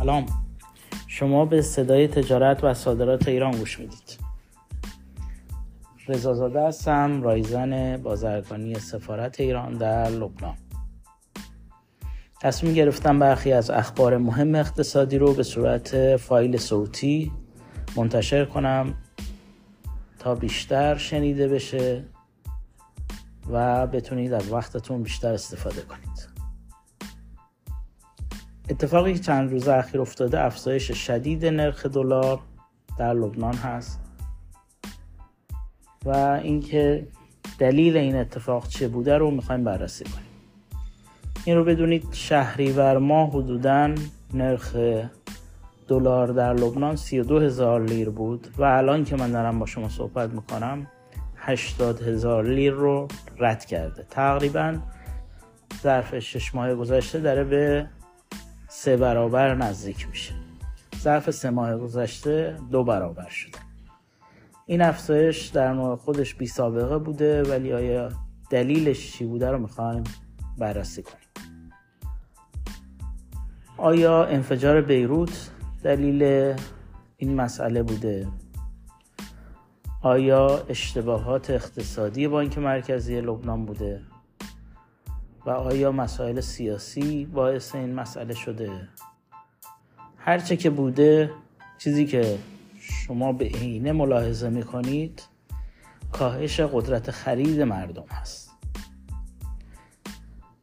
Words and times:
سلام. 0.00 0.26
شما 1.06 1.44
به 1.44 1.62
صدای 1.62 2.08
تجارت 2.08 2.64
و 2.64 2.74
صادرات 2.74 3.28
ایران 3.28 3.50
گوش 3.50 3.80
می‌دید. 3.80 4.18
رضازاده 6.08 6.66
هستم 6.66 7.22
رایزن 7.22 7.96
بازرگانی 7.96 8.74
سفارت 8.74 9.40
ایران 9.40 9.72
در 9.72 10.08
لبنان. 10.08 10.56
تصمیم 12.40 12.74
گرفتم 12.74 13.18
برخی 13.18 13.52
از 13.52 13.70
اخبار 13.70 14.16
مهم 14.16 14.54
اقتصادی 14.54 15.18
رو 15.18 15.34
به 15.34 15.42
صورت 15.42 16.16
فایل 16.16 16.56
صوتی 16.56 17.32
منتشر 17.96 18.44
کنم 18.44 18.94
تا 20.18 20.34
بیشتر 20.34 20.96
شنیده 20.96 21.48
بشه 21.48 22.04
و 23.50 23.86
بتونید 23.86 24.32
از 24.32 24.52
وقتتون 24.52 25.02
بیشتر 25.02 25.32
استفاده 25.32 25.80
کنید. 25.80 26.29
اتفاقی 28.70 29.12
که 29.12 29.18
چند 29.18 29.50
روز 29.50 29.68
اخیر 29.68 30.00
افتاده 30.00 30.40
افزایش 30.40 30.92
شدید 30.92 31.46
نرخ 31.46 31.86
دلار 31.86 32.38
در 32.98 33.14
لبنان 33.14 33.54
هست. 33.54 34.00
و 36.04 36.10
اینکه 36.42 37.06
دلیل 37.58 37.96
این 37.96 38.16
اتفاق 38.16 38.68
چه 38.68 38.88
بوده 38.88 39.18
رو 39.18 39.30
می‌خوایم 39.30 39.64
بررسی 39.64 40.04
کنیم. 40.04 40.26
این 41.44 41.56
رو 41.56 41.64
بدونید 41.64 42.04
شهریور 42.12 42.98
ماه 42.98 43.30
حدودا 43.30 43.94
نرخ 44.34 44.76
دلار 45.88 46.26
در 46.26 46.54
لبنان 46.54 46.96
32 46.96 47.40
هزار 47.40 47.84
لیر 47.84 48.10
بود 48.10 48.48
و 48.58 48.62
الان 48.62 49.04
که 49.04 49.16
من 49.16 49.32
دارم 49.32 49.58
با 49.58 49.66
شما 49.66 49.88
صحبت 49.88 50.30
می‌کنم 50.30 50.86
80 51.36 52.02
هزار 52.02 52.44
لیر 52.44 52.72
رو 52.72 53.08
رد 53.38 53.64
کرده. 53.64 54.06
تقریبا 54.10 54.78
ظرف 55.82 56.18
شش 56.18 56.54
ماه 56.54 56.74
گذشته 56.74 57.20
داره 57.20 57.44
به 57.44 57.86
سه 58.72 58.96
برابر 58.96 59.54
نزدیک 59.54 60.08
میشه. 60.08 60.34
ظرف 60.96 61.30
سه 61.30 61.50
ماه 61.50 61.76
گذشته 61.76 62.56
دو 62.70 62.84
برابر 62.84 63.28
شده. 63.28 63.58
این 64.66 64.82
افزایش 64.82 65.46
در 65.46 65.72
نوع 65.72 65.96
خودش 65.96 66.34
بی 66.34 66.46
سابقه 66.46 66.98
بوده 66.98 67.42
ولی 67.42 67.72
آیا 67.72 68.08
دلیلش 68.50 69.12
چی 69.12 69.24
بوده 69.24 69.50
رو 69.50 69.58
می‌خوایم 69.58 70.04
بررسی 70.58 71.02
کنیم. 71.02 71.72
آیا 73.76 74.24
انفجار 74.24 74.80
بیروت 74.80 75.50
دلیل 75.82 76.54
این 77.16 77.34
مسئله 77.34 77.82
بوده؟ 77.82 78.28
آیا 80.02 80.64
اشتباهات 80.68 81.50
اقتصادی 81.50 82.28
بانک 82.28 82.58
مرکزی 82.58 83.20
لبنان 83.20 83.66
بوده؟ 83.66 84.09
و 85.46 85.50
آیا 85.50 85.92
مسائل 85.92 86.40
سیاسی 86.40 87.24
باعث 87.24 87.74
این 87.74 87.94
مسئله 87.94 88.34
شده؟ 88.34 88.88
هرچه 90.16 90.56
که 90.56 90.70
بوده 90.70 91.30
چیزی 91.78 92.06
که 92.06 92.38
شما 92.80 93.32
به 93.32 93.44
عینه 93.44 93.92
ملاحظه 93.92 94.48
می‌کنید 94.48 95.22
کاهش 96.12 96.60
قدرت 96.60 97.10
خرید 97.10 97.62
مردم 97.62 98.04
هست. 98.10 98.50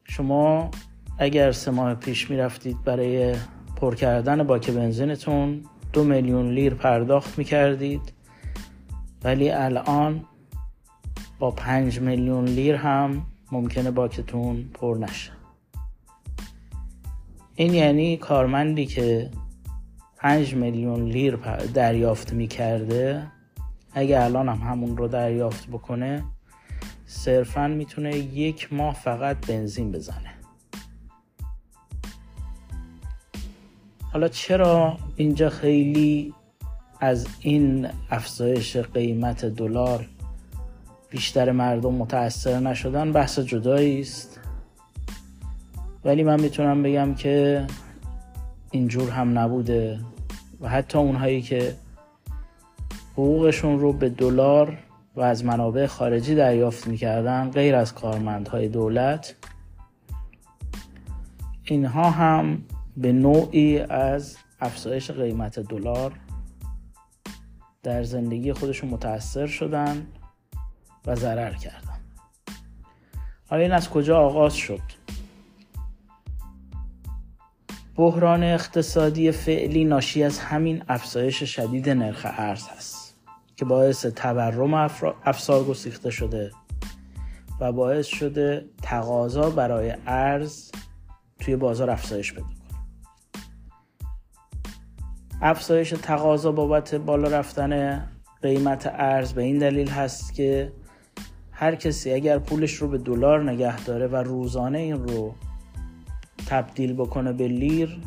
شما 0.03 0.71
اگر 1.17 1.51
سه 1.51 1.71
ماه 1.71 1.95
پیش 1.95 2.29
می‌رفتید 2.29 2.83
برای 2.83 3.35
پر 3.75 3.95
کردن 3.95 4.43
باک 4.43 4.69
بنزینتون 4.69 5.63
دو 5.93 6.03
میلیون 6.03 6.51
لیر 6.51 6.73
پرداخت 6.73 7.37
می‌کردید 7.37 8.13
ولی 9.23 9.49
الان 9.49 10.25
با 11.39 11.51
پنج 11.51 11.99
میلیون 11.99 12.45
لیر 12.45 12.75
هم 12.75 13.25
ممکنه 13.51 13.91
باکتون 13.91 14.69
پر 14.73 14.97
نشه. 14.97 15.31
این 17.55 17.73
یعنی 17.73 18.17
کارمندی 18.17 18.85
که 18.85 19.31
5 20.17 20.55
میلیون 20.55 21.05
لیر 21.05 21.35
دریافت 21.73 22.33
می‌کرده 22.33 23.31
اگه 23.93 24.23
الان 24.23 24.49
هم 24.49 24.69
همون 24.69 24.97
رو 24.97 25.07
دریافت 25.07 25.67
بکنه 25.67 26.23
صرفا 27.05 27.67
می‌تونه 27.67 28.17
یک 28.17 28.73
ماه 28.73 28.93
فقط 28.93 29.47
بنزین 29.47 29.91
بزنه. 29.91 30.33
حالا 34.13 34.27
چرا 34.27 34.97
اینجا 35.15 35.49
خیلی 35.49 36.33
از 36.99 37.27
این 37.39 37.87
افزایش 38.09 38.77
قیمت 38.77 39.45
دلار 39.45 40.09
بیشتر 41.09 41.51
مردم 41.51 41.93
متاثر 41.93 42.59
نشدن 42.59 43.11
بحث 43.11 43.39
جدایی 43.39 44.01
است. 44.01 44.39
ولی 46.05 46.23
من 46.23 46.39
می‌تونم 46.39 46.83
بگم 46.83 47.15
که 47.15 47.67
اینجور 48.71 49.09
هم 49.09 49.39
نبوده 49.39 49.99
و 50.61 50.69
حتی 50.69 50.97
اونهایی 50.97 51.41
که 51.41 51.75
حقوقشون 53.13 53.79
رو 53.79 53.93
به 53.93 54.09
دلار 54.09 54.77
و 55.15 55.21
از 55.21 55.45
منابع 55.45 55.85
خارجی 55.85 56.35
دریافت 56.35 56.87
می‌کردن 56.87 57.51
غیر 57.51 57.75
از 57.75 57.93
کارمندهای 57.93 58.67
دولت 58.67 59.35
اینها 61.63 62.09
هم 62.09 62.63
به 62.97 63.11
نوعی 63.11 63.79
از 63.79 64.37
افزایش 64.59 65.11
قیمت 65.11 65.59
دلار 65.59 66.11
در 67.83 68.03
زندگی 68.03 68.53
خودشون 68.53 68.89
متاثر 68.89 69.47
شدن. 69.47 70.07
و 71.07 71.15
ضرر 71.15 71.53
کردن 71.53 71.99
حالا 73.49 73.61
این 73.61 73.71
از 73.71 73.89
کجا 73.89 74.19
آغاز 74.19 74.53
شد؟ 74.53 74.81
بحران 77.95 78.43
اقتصادی 78.43 79.31
فعلی 79.31 79.85
ناشی 79.85 80.23
از 80.23 80.39
همین 80.39 80.83
افزایش 80.87 81.43
شدید 81.43 81.89
نرخ 81.89 82.25
ارز 82.29 82.67
هست 82.67 83.15
که 83.55 83.65
باعث 83.65 84.05
تورم 84.05 84.73
افسار 85.25 85.63
گسیخته 85.63 86.09
شده 86.09 86.51
و 87.59 87.71
باعث 87.71 88.07
شده 88.07 88.65
تقاضا 88.81 89.49
برای 89.49 89.93
ارز 90.07 90.71
توی 91.39 91.55
بازار 91.55 91.89
افزایش 91.89 92.31
بده. 92.31 92.45
افزایش 95.41 95.89
تقاضا 95.89 96.51
بابت 96.51 96.95
بالا 96.95 97.27
رفتن 97.27 98.03
قیمت 98.41 98.91
ارز 98.93 99.33
به 99.33 99.43
این 99.43 99.57
دلیل 99.57 99.89
هست 99.89 100.33
که 100.33 100.71
هر 101.59 101.75
کسی 101.75 102.13
اگر 102.13 102.39
پولش 102.39 102.73
رو 102.73 102.87
به 102.87 102.97
دلار 102.97 103.51
نگه 103.51 103.83
داره 103.83 104.07
و 104.07 104.15
روزانه 104.15 104.77
این 104.77 105.07
رو 105.07 105.35
تبدیل 106.47 106.93
بکنه 106.93 107.33
به 107.33 107.47
لیر 107.47 107.99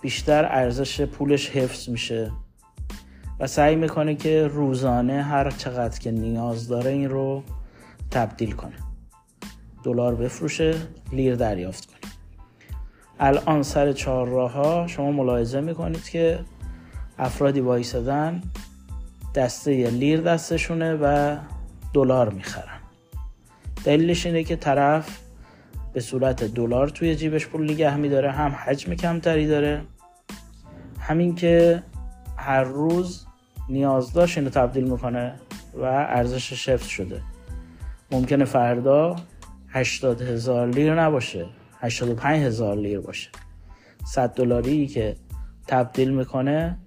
بیشتر 0.00 0.44
ارزش 0.44 1.00
پولش 1.00 1.50
حفظ 1.50 1.88
میشه. 1.88 2.32
و 3.40 3.46
سعی 3.46 3.76
می‌کنه 3.76 4.14
که 4.14 4.46
روزانه 4.46 5.22
هر 5.22 5.50
چقدر 5.50 5.98
که 5.98 6.10
نیاز 6.10 6.68
داره 6.68 6.90
این 6.90 7.10
رو 7.10 7.42
تبدیل 8.10 8.52
کنه. 8.52 8.76
دلار 9.84 10.14
بفروشه 10.14 10.74
لیر 11.12 11.34
دریافت 11.34 11.86
کنه. 11.86 12.12
الان 13.20 13.62
سر 13.62 13.92
چهار 13.92 14.28
راه 14.28 14.52
ها 14.52 14.86
شما 14.86 15.12
ملاحظه 15.12 15.60
می‌کنید 15.60 16.08
که 16.08 16.38
افرادی 17.18 17.60
وایسادن 17.60 18.42
دسته 19.36 19.90
لیر 19.90 20.20
دستشونه 20.20 20.94
و 20.94 21.36
دلار 21.94 22.30
می‌خرن. 22.30 22.78
دلیلش 23.84 24.26
اینه 24.26 24.44
که 24.44 24.56
طرف 24.56 25.18
به 25.92 26.00
صورت 26.00 26.44
دلار 26.44 26.88
توی 26.88 27.16
جیبش 27.16 27.46
پول 27.46 27.70
نگه 27.70 27.96
میداره 27.96 28.30
هم 28.30 28.50
حجم 28.50 28.94
کمتری 28.94 29.46
داره. 29.46 29.82
همین 31.00 31.34
که 31.34 31.82
هر 32.36 32.62
روز 32.64 33.26
نیاز 33.68 34.12
داشت 34.12 34.38
اینو 34.38 34.50
تبدیل 34.50 34.84
می‌کنه 34.84 35.34
و 35.74 35.84
ارزش 35.84 36.68
حفظ 36.68 36.86
شده. 36.86 37.22
ممکنه 38.10 38.44
فردا 38.44 39.16
80 39.68 40.22
هزار 40.22 40.68
لیر 40.68 41.02
نباشه 41.02 41.46
85 41.80 42.42
هزار 42.42 42.76
لیر 42.76 43.00
باشه. 43.00 43.30
100 44.06 44.34
دلاری 44.34 44.86
که 44.86 45.16
تبدیل 45.66 46.10
می‌کنه 46.10 46.78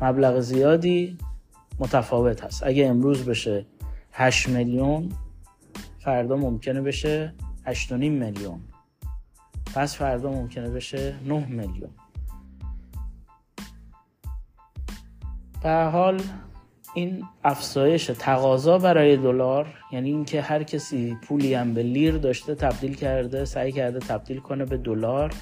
مبلغ 0.00 0.40
زیادی 0.40 1.18
متفاوت 1.78 2.44
هست. 2.44 2.62
اگه 2.66 2.86
امروز 2.86 3.24
بشه 3.24 3.66
8 4.12 4.48
میلیون 4.48 5.08
فردا 5.98 6.36
ممکنه 6.36 6.80
بشه 6.80 7.34
8.5 7.66 7.92
میلیون. 7.92 8.60
پس 9.74 9.96
فردا 9.96 10.30
ممکنه 10.30 10.70
بشه 10.70 11.14
9 11.26 11.46
میلیون. 11.46 11.90
به 15.62 15.90
حال 15.92 16.20
این 16.94 17.24
افزایش 17.44 18.06
تقاضا 18.06 18.78
برای 18.78 19.16
دلار 19.16 19.66
یعنی 19.92 20.10
اینکه 20.10 20.42
هر 20.42 20.62
کسی 20.62 21.16
پولی 21.22 21.54
هم 21.54 21.74
به 21.74 21.82
لیر 21.82 22.16
داشته 22.16 22.54
تبدیل 22.54 22.94
کرده 22.94 23.44
سعی 23.44 23.72
کرده 23.72 23.98
تبدیل 23.98 24.38
کنه 24.40 24.64
به 24.64 24.76
دلار 24.76 25.34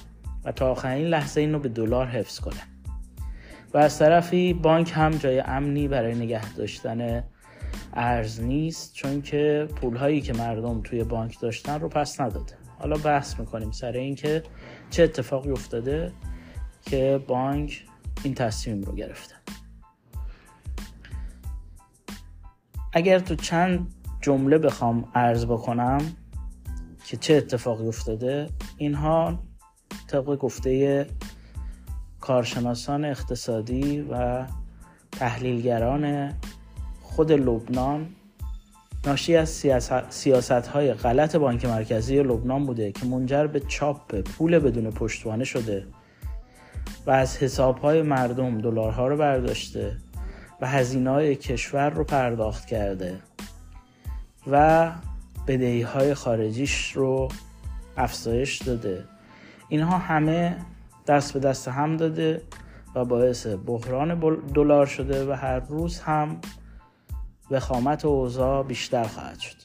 و 0.45 0.51
تا 0.51 0.71
آخرین 0.71 1.07
لحظه 1.07 1.41
اینو 1.41 1.59
به 1.59 1.69
دلار 1.69 2.07
حفظ 2.07 2.39
کنه. 2.39 2.72
و 3.73 3.77
از 3.77 3.99
طرفی 3.99 4.53
بانک 4.53 4.91
هم 4.95 5.11
جای 5.11 5.39
امنی 5.39 5.87
برای 5.87 6.15
نگه 6.15 6.53
داشتن 6.53 7.23
ارز 7.93 8.41
نیست 8.41 8.93
چون 8.93 9.21
که 9.21 9.67
پول 9.75 9.95
هایی 9.95 10.21
که 10.21 10.33
مردم 10.33 10.81
توی 10.81 11.03
بانک 11.03 11.39
داشتن 11.39 11.79
رو 11.79 11.89
پس 11.89 12.21
نداده. 12.21 12.53
حالا 12.79 12.97
بحث 12.97 13.39
می‌کنیم 13.39 13.71
سر 13.71 13.91
اینکه 13.91 14.43
چه 14.89 15.03
اتفاقی 15.03 15.51
افتاده 15.51 16.11
که 16.81 17.23
بانک 17.27 17.85
این 18.23 18.33
تصمیم 18.33 18.81
رو 18.81 18.95
گرفته. 18.95 19.35
اگر 22.93 23.19
تو 23.19 23.35
چند 23.35 23.93
جمله 24.21 24.57
بخوام 24.57 25.11
عرض 25.15 25.45
بکنم 25.45 25.97
که 27.05 27.17
چه 27.17 27.33
اتفاقی 27.33 27.87
افتاده 27.87 28.49
اینها 28.77 29.39
طبق 30.07 30.35
گفته 30.35 31.07
کارشناسان 32.23 33.05
اقتصادی 33.05 34.01
و 34.01 34.45
تحلیلگران 35.11 36.33
خود 37.01 37.31
لبنان 37.31 38.07
ناشی 39.05 39.35
از 39.35 39.63
سیاست 40.09 40.51
های 40.51 40.93
غلط 40.93 41.35
بانک 41.35 41.65
مرکزی 41.65 42.23
لبنان 42.23 42.65
بوده 42.65 42.91
که 42.91 43.05
منجر 43.05 43.47
به 43.47 43.59
چاپ 43.59 44.21
پول 44.21 44.59
بدون 44.59 44.91
پشتوانه 44.91 45.43
شده 45.43 45.87
و 47.05 47.11
از 47.11 47.37
حساب 47.37 47.77
های 47.77 48.01
مردم 48.01 48.61
دلارها 48.61 49.07
رو 49.07 49.17
برداشته 49.17 49.97
و 50.61 50.67
هزینه 50.67 51.09
های 51.09 51.35
کشور 51.35 51.89
رو 51.89 52.03
پرداخت 52.03 52.65
کرده 52.65 53.19
و 54.51 54.91
بدهی 55.47 55.81
های 55.81 56.13
خارجیش 56.13 56.91
رو 56.91 57.29
افزایش 57.97 58.61
داده. 58.61 59.03
اینها 59.69 59.97
همه 59.97 60.57
دست 61.07 61.33
به 61.33 61.39
دست 61.39 61.67
هم 61.67 61.97
داده 61.97 62.41
و 62.95 63.05
باعث 63.05 63.47
بحران 63.47 64.37
دلار 64.53 64.85
شده 64.85 65.29
و 65.29 65.31
هر 65.31 65.59
روز 65.59 65.99
هم 65.99 66.37
وخامت 67.51 68.05
اوضاع 68.05 68.63
بیشتر 68.63 69.03
خواهد 69.03 69.39
شد. 69.39 69.57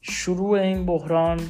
شروع 0.00 0.58
این 0.58 0.86
بحران 0.86 1.40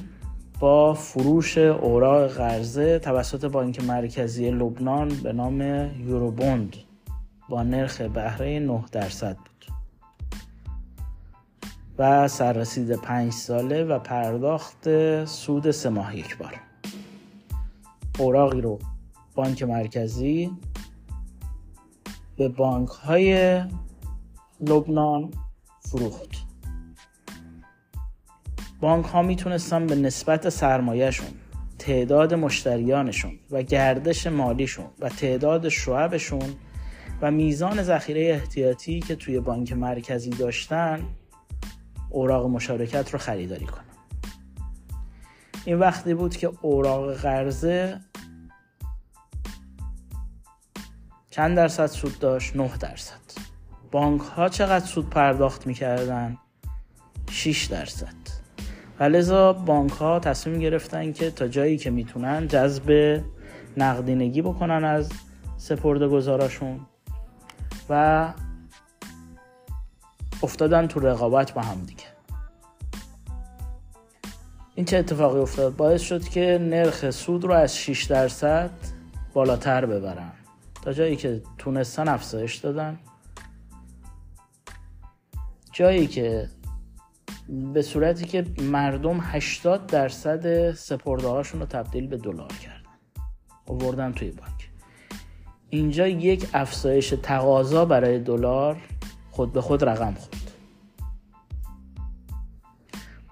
با 0.61 0.95
فروش 0.95 1.59
اوراق 1.59 2.27
قرضه 2.27 2.99
توسط 2.99 3.45
بانک 3.45 3.85
مرکزی 3.85 4.51
لبنان 4.51 5.09
به 5.09 5.33
نام 5.33 5.61
یوروبوند 6.01 6.77
با 7.49 7.63
نرخ 7.63 8.01
بهره 8.01 8.59
9 8.59 8.85
درصد 8.93 9.37
بود. 9.37 9.67
و 11.99 12.29
سررسید 12.29 12.93
پنج 12.93 13.33
ساله 13.33 13.85
و 13.85 13.99
پرداخت 13.99 14.89
سود 15.25 15.71
سه 15.71 15.89
ماه 15.89 16.19
یک 16.19 16.39
بار. 16.39 16.66
اوراقی 18.19 18.61
رو 18.61 18.79
بانک 19.35 19.63
مرکزی 19.63 20.51
به 22.37 22.49
بانک 22.49 22.89
های 22.89 23.63
لبنان 24.61 25.31
فروخت. 25.81 26.31
بانک 28.81 29.05
ها 29.05 29.23
می‌تونستن 29.23 29.87
به 29.87 29.95
نسبت 29.95 30.49
سرمایهشون 30.49 31.29
تعداد 31.79 32.35
مشتریانشون 32.35 33.39
و 33.51 33.63
گردش 33.63 34.27
مالیشون 34.27 34.87
و 35.01 35.09
تعداد 35.09 35.69
شعبشون 35.69 36.55
و 37.23 37.31
میزان 37.31 37.83
ذخیره 37.83 38.21
احتیاطی 38.21 39.01
که 39.01 39.17
توی 39.17 39.41
بانک 39.41 39.73
مرکزی 39.73 40.31
داشتن 40.31 41.03
اوراق 42.11 42.47
مشارکت 42.47 43.11
رو 43.13 43.19
خریداری 43.19 43.67
کنم 43.67 43.96
این 45.67 45.79
وقتی 45.79 46.15
بود 46.15 46.37
که 46.37 46.51
اوراق 46.63 47.15
قرضه 47.15 48.01
چند 51.31 51.57
درصد 51.57 51.87
سود 51.87 52.19
داشت؟ 52.19 52.57
9 52.57 52.77
درصد. 52.81 53.21
بانک 53.91 54.21
ها 54.21 54.49
چقدر 54.49 54.85
سود 54.85 55.11
پرداخت 55.11 55.67
می‌کردن؟ 55.67 56.39
6 57.31 57.65
درصد. 57.65 58.15
و 59.01 59.05
لذا 59.05 59.53
بانک 59.53 59.93
ها 59.93 60.21
تصمیم 60.21 60.59
گرفتن 60.59 61.13
که 61.13 61.31
تا 61.31 61.49
جایی 61.49 61.79
که 61.79 61.91
می‌تونن 61.91 62.49
جذب 62.49 63.21
نقدینگی 63.77 64.43
بکنن 64.43 64.85
از 64.85 65.09
سپرده 65.57 66.09
گذاراشون 66.09 66.81
و 67.89 68.33
افتادن 70.43 70.87
تو 70.87 71.01
رقابت 71.01 71.53
با 71.53 71.63
هم 71.63 71.85
دیگه. 71.87 72.06
این 74.77 74.87
چه 74.87 74.97
اتفاقی 74.97 75.39
افتاد؟ 75.39 75.77
باعث 75.77 76.01
شد 76.03 76.29
که 76.29 76.59
نرخ 76.63 77.11
سود 77.11 77.45
رو 77.45 77.53
از 77.53 77.77
6 77.77 78.05
درصد 78.05 78.71
بالاتر 79.33 79.87
ببرن. 79.87 80.33
تا 80.83 80.93
جایی 80.93 81.17
که 81.17 81.43
تونستن 81.59 82.09
افزایش 82.09 82.57
دادن. 82.57 82.99
جایی 85.73 86.07
که 86.07 86.49
به 87.49 87.83
صورتی 87.83 88.25
که 88.25 88.45
مردم 88.63 89.19
80 89.23 89.87
درصد 89.87 90.73
سپرده 90.73 91.29
هاشون 91.29 91.61
رو 91.61 91.67
تبدیل 91.67 92.07
به 92.07 92.17
دلار 92.17 92.53
کردن. 92.53 92.91
آوردن 93.67 94.13
توی 94.13 94.31
بانک. 94.31 94.71
اینجا 95.71 96.07
یک 96.07 96.49
افزایش 96.55 97.15
تقاضا 97.23 97.85
برای 97.85 98.19
دلار 98.19 98.77
خود 99.31 99.53
به 99.53 99.61
خود 99.61 99.85
رقم 99.85 100.15
خورد. 100.15 100.36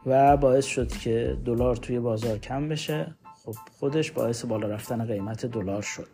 و 0.06 0.36
باعث 0.36 0.64
شد 0.66 0.88
که 0.88 1.36
دلار 1.44 1.76
توی 1.76 2.00
بازار 2.00 2.38
کم 2.38 2.68
بشه. 2.68 3.14
خب 3.44 3.54
خودش 3.78 4.10
باعث 4.10 4.44
بالا 4.44 4.68
رفتن 4.68 5.04
قیمت 5.04 5.46
دلار 5.46 5.82
شد. 5.82 6.08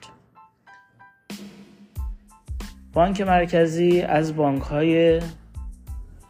بانک 2.92 3.20
مرکزی 3.20 4.00
از 4.00 4.36
بانک 4.36 4.62
های 4.62 5.20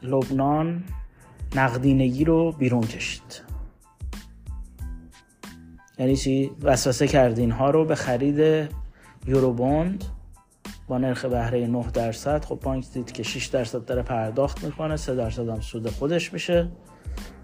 لبنان 0.03 0.85
نقدینگی 1.57 2.25
رو 2.25 2.53
بیرون 2.53 2.81
کشید. 2.81 3.43
یعنی 5.99 6.17
چی؟ 6.17 6.51
وسوسه 6.63 7.09
کرد 7.09 7.39
اینها 7.39 7.71
رو 7.71 7.85
به 7.85 7.95
خرید 7.95 8.69
یوروبوند 9.27 10.05
با 10.89 10.99
نرخ 10.99 11.25
بهره 11.25 11.67
9 11.67 11.91
درصد. 11.91 12.45
خب 12.45 12.61
بانک 12.63 12.93
دید 12.93 13.13
که 13.13 13.23
6 13.23 13.47
درصد 13.47 13.85
داره 13.85 14.03
پرداخت 14.03 14.65
می‌کنه 14.65 14.97
3 14.97 15.15
درصد 15.15 15.49
هم 15.49 15.61
سود 15.61 15.91
خودش 15.91 16.33
میشه. 16.33 16.69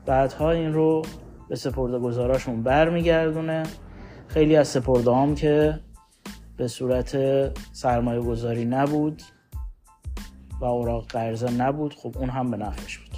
بعدها 0.07 0.51
این 0.51 0.73
رو 0.73 1.03
به 1.49 1.57
سپرده 1.57 1.99
گذاراشون 1.99 2.63
برمیگردونه. 2.63 3.63
خیلی 4.29 4.57
از 4.57 4.69
سپرده 4.69 5.15
هم 5.15 5.35
که 5.35 5.81
به 6.57 6.69
صورت 6.69 7.17
سرمایه 7.73 8.21
گذاری 8.21 8.65
نبود 8.65 9.23
و 10.61 10.65
اوراق 10.65 11.07
قرضه 11.07 11.51
نبود 11.51 11.95
خب 11.95 12.15
اون 12.19 12.31
هم 12.31 12.51
به 12.51 12.57
نفعش 12.57 12.99
بود. 12.99 13.17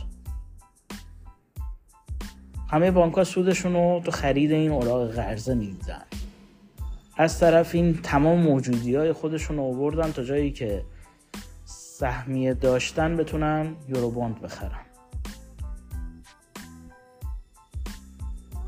همه 2.71 2.91
بانک 2.91 3.23
سودشون 3.23 3.73
رو 3.73 4.01
تو 4.05 4.11
خرید 4.11 4.53
این 4.53 4.71
اوراق 4.71 5.11
قرضه 5.11 5.55
میدن. 5.55 6.03
از 7.17 7.41
طرف 7.41 7.75
این 7.75 7.99
تمام 8.03 8.39
موجودی 8.39 8.95
های 8.95 9.13
خودشون 9.13 9.59
آوردن 9.59 10.13
تا 10.13 10.23
جایی 10.23 10.53
که 10.53 10.85
سهمیه 11.65 12.55
داشتن 12.55 13.17
بتونن 13.17 13.77
یوروبوند 13.89 14.41
بخرن. 14.41 14.88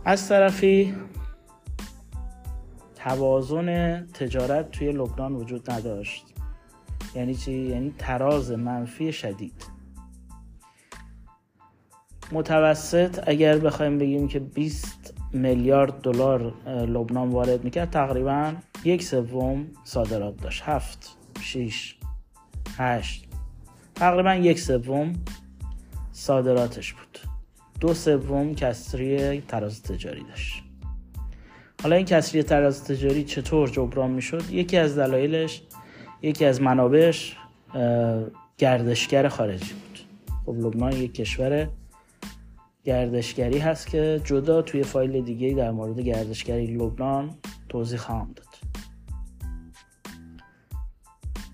از 0.04 0.28
طرفی 0.28 0.95
توازن 2.95 4.00
تجارت 4.07 4.71
توی 4.71 4.92
لبنان 4.92 5.33
وجود 5.33 5.71
نداشت. 5.71 6.25
یعنی 7.14 7.35
چی؟ 7.35 7.52
یعنی 7.52 7.95
تراز 7.99 8.52
منفی 8.52 9.12
شدید. 9.12 9.66
متوسط 12.33 13.28
اگر 13.28 13.59
بخوایم 13.59 13.99
بگیم 13.99 14.28
که 14.28 14.38
20 14.38 15.14
میلیارد 15.33 16.00
دلار 16.00 16.54
لبنان 16.66 17.28
وارد 17.28 17.64
می‌کرد 17.64 17.90
تقریبا 17.90 18.54
یک 18.85 19.02
سوم 19.02 19.66
صادرات 19.85 20.37
داشت. 20.37 20.62
هفت 20.66 21.16
شیش 21.40 21.97
هشت. 22.78 23.28
تقریبا 23.95 24.35
یک 24.35 24.61
سوم 24.61 25.12
صادراتش 26.12 26.92
بود. 26.92 27.29
دو 27.80 27.94
سوم 27.94 28.54
کسری 28.54 29.40
تراز 29.40 29.82
تجاری 29.82 30.22
داشت. 30.22 30.62
حالا 31.82 31.96
این 31.96 32.06
کسری 32.06 32.42
تراز 32.42 32.84
تجاری 32.84 33.25
چطور 33.25 33.68
جبران 33.68 34.10
می‌شد؟ 34.10 34.50
یکی 34.50 34.76
از 34.76 34.99
دلایلش 34.99 35.62
یکی 36.22 36.44
از 36.44 36.62
منابعش 36.62 37.37
گردشگر 38.58 39.28
خارجی 39.28 39.72
بود. 39.72 39.99
خب 40.46 40.66
لبنان 40.66 40.92
یک 40.92 41.14
کشور 41.14 41.68
گردشگری 42.84 43.58
هست 43.58 43.87
که 43.87 44.20
جدا 44.25 44.62
توی 44.62 44.82
فایل 44.82 45.25
دیگه 45.25 45.54
در 45.54 45.70
مورد 45.70 46.00
گردشگری 46.00 46.66
لبنان 46.66 47.30
توضیح 47.68 47.99
خواهم 47.99 48.32
داد. 48.37 48.46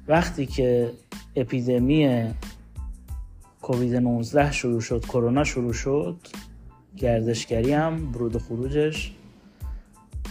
وقتی 0.08 0.46
که 0.46 0.90
اپیدمی 1.36 2.24
کووید 3.66 3.96
19 3.96 4.52
شروع 4.52 4.80
شد 4.80 5.04
کرونا 5.04 5.44
شروع 5.44 5.72
شد 5.72 6.16
گردشگری 6.96 7.72
هم 7.72 8.12
برود 8.12 8.36
و 8.36 8.38
خروجش 8.38 9.12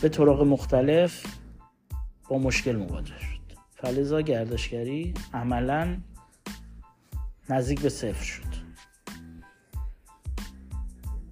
به 0.02 0.10
طرق 0.10 0.42
مختلف 0.42 1.26
با 2.30 2.38
مشکل 2.38 2.76
مواجه 2.76 3.20
شد. 3.20 3.58
فلزا 3.76 4.22
گردشگری 4.22 5.14
عملا 5.34 5.98
نزدیک 7.50 7.82
به 7.82 7.90
صفر 7.90 8.24
شد. 8.24 8.56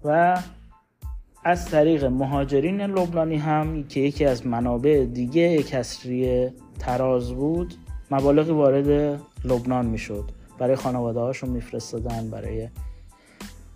و 0.03 0.41
از 1.43 1.65
طریق 1.65 2.05
مهاجرین 2.05 2.81
لبنانی 2.81 3.37
هم 3.37 3.83
که 3.83 3.99
یکی 3.99 4.25
از 4.25 4.47
منابع 4.47 5.05
دیگه 5.05 5.63
کسری 5.63 6.49
تراز 6.79 7.33
بود 7.33 7.73
مبالغی 8.11 8.51
وارد 8.51 9.19
لبنان 9.45 9.85
می‌شد. 9.85 10.42
برای 10.63 10.75
خانواده 10.75 11.19
هاشون 11.19 11.49
میفرستادن 11.49 12.29
برای 12.29 12.69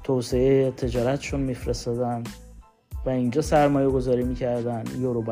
توسعه 0.04 0.72
تجارتشون 0.72 1.40
میفرستادن 1.40 2.24
و 3.06 3.10
اینجا 3.10 3.42
سرمایه 3.42 3.90
گذاری 3.90 4.24
می‌کردن 4.24 4.84
یورو 5.00 5.24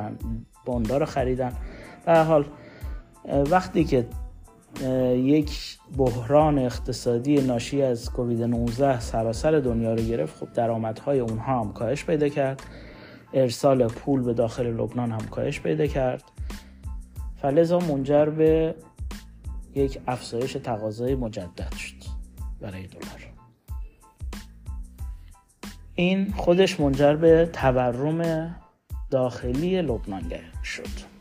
باندا 0.65 0.97
رو 0.97 1.05
خریدن. 1.05 1.53
به 2.05 2.23
حال 2.23 2.45
وقتی 3.51 3.83
که 3.83 4.07
یک 5.15 5.77
بحران 5.97 6.59
اقتصادی 6.59 7.41
ناشی 7.41 7.81
از 7.81 8.11
کووید 8.11 8.43
19 8.43 8.99
سراسر 8.99 9.59
دنیا 9.59 9.93
رو 9.93 10.03
گرفت 10.03 10.39
خب 10.39 10.53
درآمدهای 10.53 11.19
اونها 11.19 11.61
هم 11.61 11.73
کاهش 11.73 12.05
پیدا 12.05 12.29
کرد. 12.29 12.63
ارسال 13.33 13.87
پول 13.87 14.21
به 14.21 14.33
داخل 14.33 14.67
لبنان 14.67 15.11
هم 15.11 15.27
کاهش 15.31 15.59
پیدا 15.59 15.87
کرد. 15.87 16.23
فلزا 17.41 17.79
منجر 17.79 18.25
به 18.25 18.75
یک 19.75 19.99
افزایش 20.07 20.53
تقاضای 20.53 21.15
مجدد 21.15 21.73
شد 21.75 21.95
برای 22.61 22.87
دلار. 22.87 23.33
این 25.95 26.31
خودش 26.31 26.79
منجر 26.79 27.15
به 27.15 27.49
تورم 27.53 28.55
داخلی 29.11 29.81
لبنان 29.81 30.31
شد. 30.63 31.15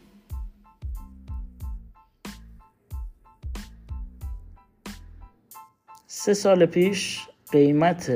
سه 6.07 6.35
سال 6.35 6.67
پیش 6.67 7.29
قیمت 7.53 8.13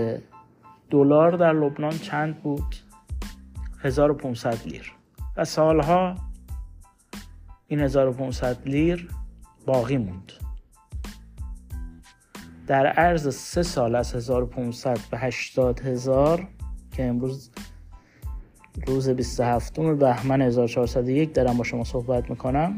دلار 0.90 1.33
در 1.33 1.52
لبنان 1.52 1.99
چند 1.99 2.42
بود؟ 2.42 2.76
1500 3.83 4.66
لیر. 4.66 4.92
و 5.37 5.45
سالها 5.45 6.14
این 7.66 7.80
1500 7.80 8.68
لیر 8.68 9.09
باقی 9.68 9.96
موند. 9.96 10.32
در 12.66 12.87
عرض 12.87 13.34
سه 13.34 13.62
سال 13.62 13.94
از 13.94 14.14
1500 14.14 14.98
به 15.10 15.18
80 15.18 15.80
هزار 15.80 16.48
که 16.92 17.04
امروز 17.04 17.50
روز 18.87 19.08
27 19.08 19.80
بهمن 19.80 20.42
1401 20.42 21.34
دارم 21.34 21.56
با 21.56 21.64
شما 21.64 21.84
صحبت 21.84 22.30
می‌کنم. 22.30 22.76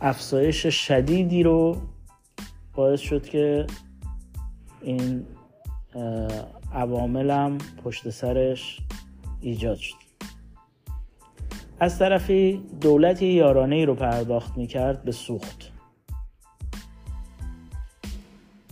افزایش 0.00 0.66
شدیدی 0.66 1.42
رو 1.42 1.76
باعث 2.74 3.00
شد 3.00 3.22
که 3.28 3.66
این 4.82 5.26
عواملم 6.72 7.58
پشت 7.84 8.10
سرش 8.10 8.80
ایجاد 9.40 9.76
شد. 9.76 10.05
از 11.80 11.98
طرفی 11.98 12.62
دولتی 12.80 13.26
یارانه 13.26 13.76
ای 13.76 13.86
رو 13.86 13.94
پرداخت 13.94 14.56
می‌کرد 14.56 15.02
به 15.02 15.12
سوخت. 15.12 15.72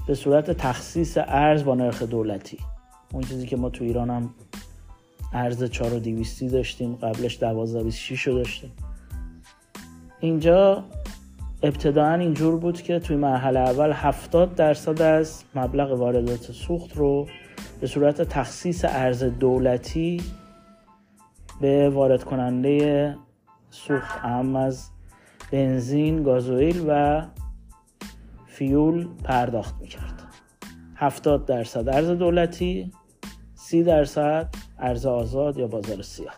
به 0.06 0.14
صورت 0.14 0.50
تخصیص 0.50 1.18
ارز 1.20 1.64
با 1.64 1.74
نرخ 1.74 2.02
دولتی. 2.02 2.58
اون 3.12 3.22
چیزی 3.22 3.46
که 3.46 3.56
ما 3.56 3.70
تو 3.70 3.84
ایران 3.84 4.10
هم 4.10 4.30
ارز 5.32 5.64
4200 5.64 6.44
داشتیم 6.44 6.94
قبلش 6.94 7.36
1226 7.42 8.22
رو 8.22 8.34
داشتیم. 8.34 8.72
اینجا 10.20 10.84
ابتداعا 11.62 12.14
اینجور 12.14 12.56
بود 12.56 12.82
که 12.82 12.98
توی 12.98 13.16
مرحله 13.16 13.60
اول 13.60 13.92
70 13.92 14.54
درصد 14.54 15.02
از 15.02 15.44
مبلغ 15.54 15.92
واردات 15.92 16.52
سوخت 16.52 16.96
رو 16.96 17.26
به 17.80 17.86
صورت 17.86 18.22
تخصیص 18.22 18.84
ارز 18.88 19.24
دولتی 19.24 20.20
به 21.60 21.90
وارد 21.90 22.24
کننده 22.24 23.16
سوخت 23.70 24.18
هم 24.18 24.56
از 24.56 24.90
بنزین، 25.52 26.22
گازوئیل 26.22 26.84
و 26.88 27.22
فیول 28.46 29.08
پرداخت 29.24 29.74
می‌کرد. 29.80 30.22
70 30.96 31.46
درصد 31.46 31.88
ارز 31.88 32.10
دولتی 32.10 32.92
30 33.54 33.82
درصد 33.82 34.54
ارز 34.78 35.06
آزاد 35.06 35.58
یا 35.58 35.66
بازار 35.66 36.02
سیاه. 36.02 36.34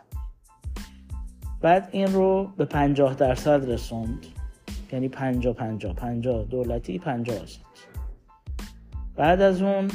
بعد 1.61 1.88
این 1.92 2.12
رو 2.12 2.50
به 2.56 2.64
50 2.64 3.14
درصد 3.14 3.70
رسوند 3.70 4.26
یعنی 4.92 5.08
50 5.08 5.54
50 5.54 5.94
50 5.94 6.44
دولتی 6.44 6.99
50 6.99 7.37
آزاد. 7.37 7.66
بعد 9.16 9.40
از 9.40 9.62
اون 9.62 9.88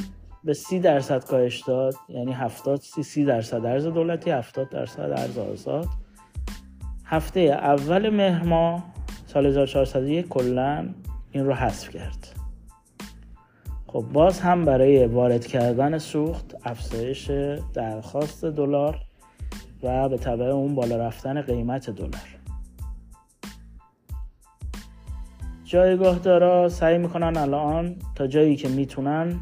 به 0.44 0.54
30 0.54 0.80
درصد 0.80 1.24
کاهش 1.24 1.60
داد 1.60 1.94
یعنی 2.08 2.32
70 2.32 2.80
30 2.80 3.02
30 3.02 3.24
درصد 3.24 3.66
ارز 3.66 3.86
دولتی 3.86 4.30
70 4.30 4.68
درصد 4.68 5.10
ارز 5.16 5.38
آزاد. 5.38 5.86
هفته 7.04 7.40
اول 7.40 8.10
مهر 8.10 8.42
ماه 8.42 8.84
سال 9.26 9.46
1401 9.46 10.28
کلا 10.28 10.88
این 11.32 11.46
رو 11.46 11.54
حذف 11.54 11.88
کرد. 11.88 12.28
خب 13.86 14.04
باز 14.12 14.40
هم 14.40 14.64
برای 14.64 15.06
وارد 15.06 15.46
کردن 15.46 15.98
سوخت 15.98 16.54
افزایش 16.64 17.30
درخواست 17.74 18.44
دلار 18.44 18.98
و 19.82 20.08
به 20.08 20.16
تبع 20.16 20.44
اون 20.44 20.74
بالا 20.74 20.96
رفتن 20.96 21.42
قیمت 21.42 21.90
دلار. 21.90 22.38
جایگاه 25.64 26.18
دارا 26.18 26.68
سعی 26.68 26.98
می‌کنن 26.98 27.36
الان 27.36 27.96
تا 28.14 28.26
جایی 28.26 28.56
که 28.56 28.68
می‌تونن 28.68 29.40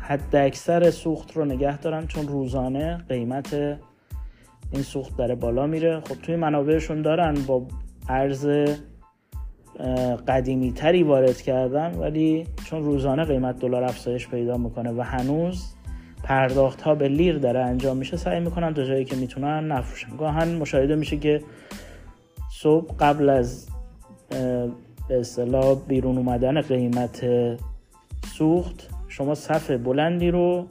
حد 0.00 0.36
اکثر 0.36 0.90
سوخت 0.90 1.36
رو 1.36 1.44
نگه 1.44 1.78
دارن 1.78 2.06
چون 2.06 2.28
روزانه 2.28 2.96
قیمت 3.08 3.54
این 4.72 4.82
سوخت 4.82 5.16
داره 5.16 5.34
بالا 5.34 5.66
میره. 5.66 6.00
خب 6.00 6.14
توی 6.22 6.36
منابعشون 6.36 7.02
دارن 7.02 7.34
با 7.46 7.66
ارز 8.08 8.48
قدیمی 10.28 10.72
تری 10.72 11.02
وارد 11.02 11.42
کردن 11.42 11.98
ولی 11.98 12.46
چون 12.64 12.84
روزانه 12.84 13.24
قیمت 13.24 13.58
دلار 13.58 13.84
افزایش 13.84 14.28
پیدا 14.28 14.56
می‌کنه 14.56 14.92
و 14.92 15.00
هنوز 15.00 15.74
پرداخت 16.22 16.82
ها 16.82 16.94
به 16.94 17.08
لیر 17.08 17.38
داره 17.38 17.60
انجام 17.60 17.96
میشه 17.96 18.16
سعی 18.16 18.40
می‌کنن 18.40 18.74
تا 18.74 18.84
جایی 18.84 19.04
که 19.04 19.16
می‌تونن 19.16 19.72
نفروشن. 19.72 20.16
گاهن 20.16 20.56
مشاهده 20.56 20.94
میشه 20.94 21.16
که 21.16 21.42
صبح 22.52 22.94
قبل 23.00 23.28
از 23.28 23.68
به 25.08 25.20
اصطلاح 25.20 25.78
بیرون 25.88 26.16
اومدن 26.18 26.60
قیمت 26.60 27.26
سوخت 28.34 28.88
شما 29.10 29.34
صف 29.34 29.70
بلندی 29.70 30.30
رو 30.30 30.66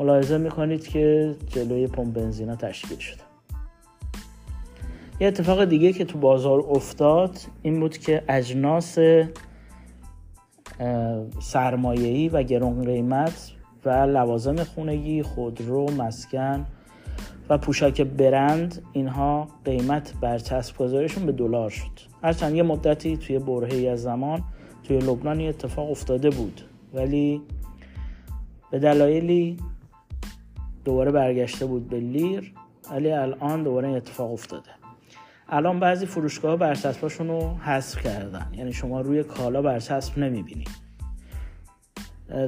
ملاحظه 0.00 0.38
می‌کنید 0.38 0.88
که 0.88 1.34
جلوی 1.46 1.86
پمپ 1.86 2.14
بنزینا 2.14 2.56
تشکیل 2.56 2.98
شده. 2.98 3.20
یه 5.20 5.28
اتفاق 5.28 5.64
دیگه 5.64 5.92
که 5.92 6.04
تو 6.04 6.18
بازار 6.18 6.60
افتاد 6.60 7.38
این 7.62 7.80
بود 7.80 7.98
که 7.98 8.22
اجناس 8.28 8.98
سرمایه‌ای 11.40 12.28
و 12.28 12.42
گرون 12.42 12.84
قیمت 12.84 13.50
و 13.84 13.90
لوازم 13.90 14.64
خونگی 14.64 15.22
خودرو 15.22 15.90
مسکن 15.90 16.66
و 17.48 17.58
پوشاک 17.58 18.02
برند 18.02 18.82
اینها 18.92 19.48
قیمت 19.64 20.12
برچسب 20.20 20.76
گذاریشون 20.76 21.26
به 21.26 21.32
دلار 21.32 21.70
شد. 21.70 22.00
هرچند 22.22 22.54
یه 22.54 22.62
مدتی 22.62 23.16
توی 23.16 23.38
برهی 23.38 23.88
از 23.88 24.02
زمان 24.02 24.42
توی 24.84 24.98
لبنان 24.98 25.40
اتفاق 25.40 25.90
افتاده 25.90 26.30
بود. 26.30 26.62
ولی 26.94 27.42
به 28.70 28.78
دلایلی 28.78 29.56
دوباره 30.84 31.10
برگشته 31.10 31.66
بود 31.66 31.88
به 31.88 32.00
لیر 32.00 32.52
ولی 32.92 33.12
الان 33.12 33.62
دوباره 33.62 33.88
این 33.88 33.96
اتفاق 33.96 34.32
افتاده. 34.32 34.70
الان 35.48 35.80
بعضی 35.80 36.06
فروشگاه 36.06 36.56
برچسباشون 36.56 37.28
رو 37.28 37.54
حذف 37.54 38.02
کردن. 38.02 38.46
یعنی 38.52 38.72
شما 38.72 39.00
روی 39.00 39.22
کالا 39.24 39.62
برچسب 39.62 40.18
نمی‌بینید 40.18 40.68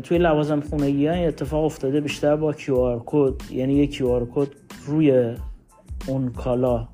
توی 0.03 0.19
لوازم 0.19 0.61
خونگی 0.61 1.07
ها 1.07 1.15
اتفاق 1.15 1.65
افتاده 1.65 2.01
بیشتر 2.01 2.37
با 2.37 2.53
QR 2.53 3.03
کد. 3.07 3.35
یعنی 3.51 3.75
یک 3.75 3.99
QR 3.99 4.25
کد 4.35 4.49
روی 4.87 5.35
اون 6.07 6.33
کالا 6.33 6.89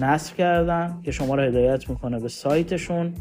نصب 0.00 0.36
کردن 0.36 1.00
که 1.04 1.10
شما 1.10 1.34
رو 1.34 1.42
هدایت 1.42 1.90
می‌کنه 1.90 2.20
به 2.20 2.28
سایتشون. 2.28 3.14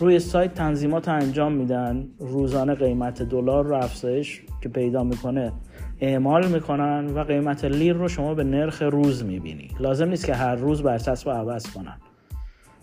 روی 0.00 0.18
سایت 0.18 0.54
تنظیمات 0.54 1.08
انجام 1.08 1.52
میدن. 1.52 2.08
روزانه 2.18 2.74
قیمت 2.74 3.22
دلار 3.22 3.64
رو 3.64 3.76
افزایش 3.76 4.42
که 4.60 4.68
پیدا 4.68 5.04
می‌کنه 5.04 5.52
اعمال 6.00 6.46
می‌کنن 6.46 7.06
و 7.14 7.24
قیمت 7.24 7.64
لیر 7.64 7.92
رو 7.92 8.08
شما 8.08 8.34
به 8.34 8.44
نرخ 8.44 8.82
روز 8.82 9.24
می‌بینی. 9.24 9.68
لازم 9.80 10.08
نیست 10.08 10.26
که 10.26 10.34
هر 10.34 10.54
روز 10.54 10.82
برچسب 10.82 11.28
رو 11.28 11.34
عوض 11.34 11.66
کنن. 11.70 11.96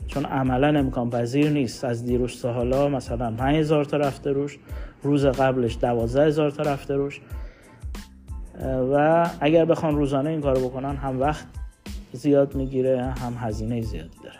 چون 0.07 0.25
عملا 0.25 0.79
امکان 0.79 1.09
پذیر 1.09 1.49
نیست. 1.49 1.85
از 1.85 2.05
دیروز 2.05 2.41
تا 2.41 2.53
حالا 2.53 2.89
مثلا 2.89 3.31
5000 3.31 3.85
تا 3.85 3.97
رفته 3.97 4.31
روش. 4.31 4.57
روز 5.03 5.25
قبلش 5.25 5.77
12000 5.77 6.51
تا 6.51 6.63
رفته 6.63 6.95
روش. 6.95 7.21
و 8.93 9.29
اگر 9.39 9.65
بخوان 9.65 9.95
روزانه 9.95 10.29
این 10.29 10.41
کارو 10.41 10.69
بکنن 10.69 10.95
هم 10.95 11.19
وقت 11.19 11.45
زیاد 12.13 12.55
می‌گیره 12.55 13.01
هم 13.03 13.33
هزینه 13.39 13.81
زیادی 13.81 14.17
داره. 14.23 14.37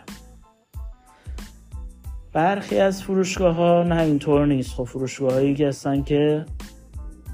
برخی 2.36 2.78
از 2.78 3.02
فروشگاه 3.02 3.54
ها 3.54 3.82
نه 3.82 4.02
اینطور 4.02 4.46
نیست. 4.46 4.74
خب 4.74 4.84
فروشگاه 4.84 5.32
هایی 5.32 5.54
که 5.54 5.68
هستن 5.68 6.02
که 6.02 6.44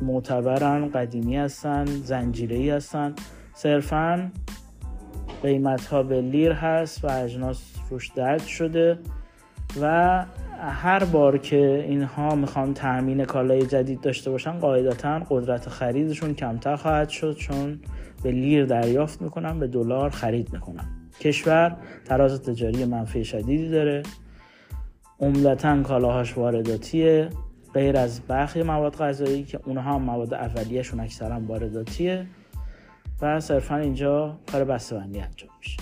معتبرن 0.02 0.88
قدیمی 0.88 1.37
هستن 1.37 1.85
زنجیری 1.85 2.71
هستن. 2.71 3.14
صرفا 3.54 4.30
قیمت 5.42 5.87
ها 5.87 6.02
به 6.02 6.21
لیر 6.21 6.52
هست 6.52 7.04
و 7.04 7.09
اجناس 7.11 7.62
روش 7.90 8.09
درد 8.09 8.42
شده 8.42 8.99
و 9.80 10.25
هر 10.61 11.04
بار 11.04 11.38
که 11.38 11.85
اینها 11.88 12.35
می‌خوان 12.35 12.75
تأمین 12.75 13.25
کالای 13.25 13.66
جدید 13.66 14.00
داشته 14.00 14.30
باشن 14.30 14.59
قاعدتا 14.59 15.23
قدرت 15.30 15.68
خریدشون 15.68 16.35
کمتر 16.35 16.76
خواهد 16.76 17.09
شد 17.09 17.37
چون 17.37 17.80
به 18.23 18.30
لیر 18.30 18.64
دریافت 18.64 19.23
می‌کنن 19.23 19.59
به 19.59 19.66
دلار 19.66 20.11
خرید 20.11 20.52
می‌کنن. 20.52 20.85
کشور 21.21 21.76
تراز 22.04 22.42
تجاری 22.42 22.85
منفی 22.85 23.25
شدیدی 23.25 23.68
داره. 23.68 24.02
عمدتا 25.23 25.83
کالاهاش 25.83 26.38
وارداتیه 26.38 27.29
غیر 27.75 27.97
از 27.97 28.21
برخی 28.21 28.62
مواد 28.62 28.97
غذایی 28.97 29.45
که 29.45 29.61
اونها 29.64 29.95
هم 29.95 30.02
مواد 30.02 30.35
اولیهشون 30.35 31.00
اکثرا 31.00 31.41
وارداتیه 31.41 32.26
و 33.23 33.41
صرفا 33.41 33.76
اینجا 33.76 34.38
کار 34.52 34.64
بسته‌بندی 34.64 35.21
انجام 35.21 35.50
میشه. 35.59 35.79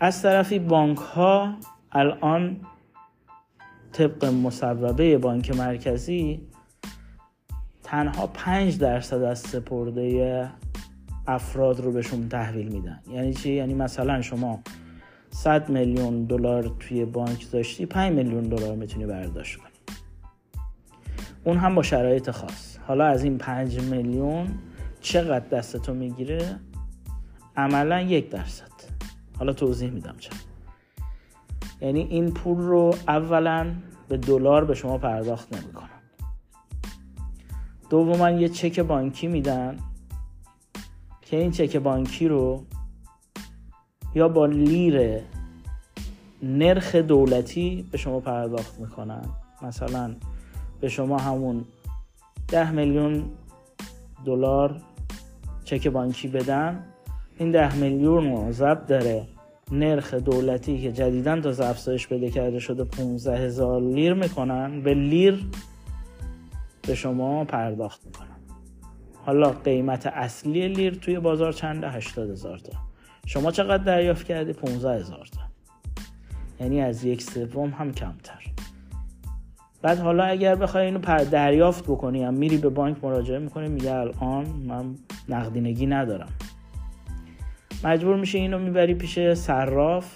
از 0.00 0.22
طرفی 0.22 0.58
بانک 0.58 0.98
ها 0.98 1.54
الان 1.92 2.60
طبق 3.92 4.24
مصوبه 4.24 5.18
بانک 5.18 5.56
مرکزی 5.56 6.40
تنها 7.82 8.26
5 8.26 8.78
درصد 8.78 9.22
از 9.22 9.38
سپرده 9.38 10.50
افراد 11.26 11.80
رو 11.80 11.92
بهشون 11.92 12.28
تحویل 12.28 12.68
میدن. 12.68 13.00
یعنی 13.10 13.34
چی؟ 13.34 13.52
یعنی 13.52 13.74
مثلا 13.74 14.22
شما 14.22 14.60
100 15.34 15.68
میلیون 15.68 16.24
دلار 16.24 16.72
توی 16.80 17.04
بانک 17.04 17.50
داشتی 17.50 17.86
5 17.86 18.12
میلیون 18.12 18.42
دلار 18.42 18.74
می‌تونی 18.74 19.06
برداشت 19.06 19.56
کنی. 19.56 19.96
اون 21.44 21.56
هم 21.56 21.74
با 21.74 21.82
شرایط 21.82 22.30
خاص. 22.30 22.78
حالا 22.86 23.06
از 23.06 23.24
این 23.24 23.38
5 23.38 23.80
میلیون 23.80 24.46
چقدر 25.00 25.48
دستتو 25.48 25.94
می‌گیره؟ 25.94 26.60
عملا 27.56 28.00
یک 28.00 28.30
درصد. 28.30 28.70
حالا 29.38 29.52
توضیح 29.52 29.90
میدم 29.90 30.14
چرا. 30.18 30.36
یعنی 31.80 32.00
این 32.00 32.30
پول 32.30 32.58
رو 32.58 32.94
اولا 33.08 33.74
به 34.08 34.16
دلار 34.16 34.64
به 34.64 34.74
شما 34.74 34.98
پرداخت 34.98 35.56
نمی‌کنن. 35.56 35.88
دوما 37.90 38.30
یه 38.30 38.48
چک 38.48 38.80
بانکی 38.80 39.26
میدن. 39.26 39.76
که 41.22 41.36
این 41.36 41.50
چک 41.50 41.76
بانکی 41.76 42.28
رو 42.28 42.64
یا 44.14 44.28
با 44.28 44.46
لیر 44.46 45.20
نرخ 46.42 46.94
دولتی 46.94 47.88
به 47.92 47.98
شما 47.98 48.20
پرداخت 48.20 48.80
می‌کنن. 48.80 49.24
مثلا 49.62 50.14
به 50.80 50.88
شما 50.88 51.18
همون 51.18 51.64
ده 52.48 52.70
میلیون 52.70 53.24
دلار 54.24 54.80
چک 55.64 55.88
بانکی 55.88 56.28
بدن 56.28 56.84
این 57.38 57.50
ده 57.50 57.76
میلیون 57.76 58.30
رو 58.30 58.52
ضبط 58.52 58.86
داره. 58.86 59.26
نرخ 59.72 60.14
دولتی 60.14 60.82
که 60.82 60.92
جدیدا 60.92 61.40
تا 61.40 61.64
افزایش 61.64 62.06
بده 62.06 62.30
کرده 62.30 62.58
شده 62.58 62.84
15 62.84 63.38
هزار 63.38 63.80
لیر 63.80 64.14
می‌کنن 64.14 64.82
به 64.82 64.94
لیر 64.94 65.46
به 66.86 66.94
شما 66.94 67.44
پرداخت 67.44 68.06
می‌کنن. 68.06 68.28
حالا 69.26 69.50
قیمت 69.50 70.06
اصلی 70.06 70.68
لیر 70.68 70.94
توی 70.94 71.18
بازار 71.18 71.52
چنده؟ 71.52 71.90
80 71.90 72.30
هزار 72.30 72.58
تا. 72.58 72.72
شما 73.26 73.50
چقدر 73.50 73.84
دریافت 73.84 74.26
کردی؟ 74.26 74.52
15 74.52 74.94
هزار 75.00 75.28
تا. 75.32 75.40
یعنی 76.60 76.80
از 76.80 77.04
یک 77.04 77.22
سوم 77.22 77.70
هم 77.70 77.92
کمتر. 77.92 78.44
بعد 79.82 79.98
حالا 79.98 80.24
اگر 80.24 80.54
بخوای 80.54 80.84
اینو 80.84 81.24
دریافت 81.24 81.84
بکنی 81.84 82.24
هم 82.24 82.34
میری 82.34 82.58
به 82.58 82.68
بانک 82.68 83.04
مراجعه 83.04 83.38
می‌کنی 83.38 83.68
میگه 83.68 83.94
الان 83.94 84.46
من 84.46 84.94
نقدینگی 85.28 85.86
ندارم. 85.86 86.28
مجبور 87.84 88.16
میشه 88.16 88.38
اینو 88.38 88.58
می‌بری 88.58 88.94
پیش 88.94 89.18
صراف. 89.34 90.12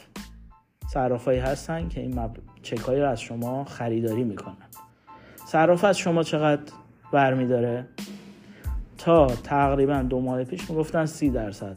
صرافایی 0.92 1.38
هستن 1.38 1.88
که 1.88 2.00
این 2.00 2.20
مب... 2.20 2.36
چکایی 2.62 3.00
رو 3.00 3.08
از 3.08 3.20
شما 3.20 3.64
خریداری 3.64 4.24
می‌کنن. 4.24 4.68
صراف 5.46 5.84
از 5.84 5.98
شما 5.98 6.22
چقدر 6.22 6.62
برمیداره؟ 7.12 7.86
تا 8.98 9.26
تقریبا 9.26 10.02
دو 10.02 10.20
ماه 10.20 10.44
پیش 10.44 10.70
می‌گفتن 10.70 11.06
سی 11.06 11.30
درصد. 11.30 11.76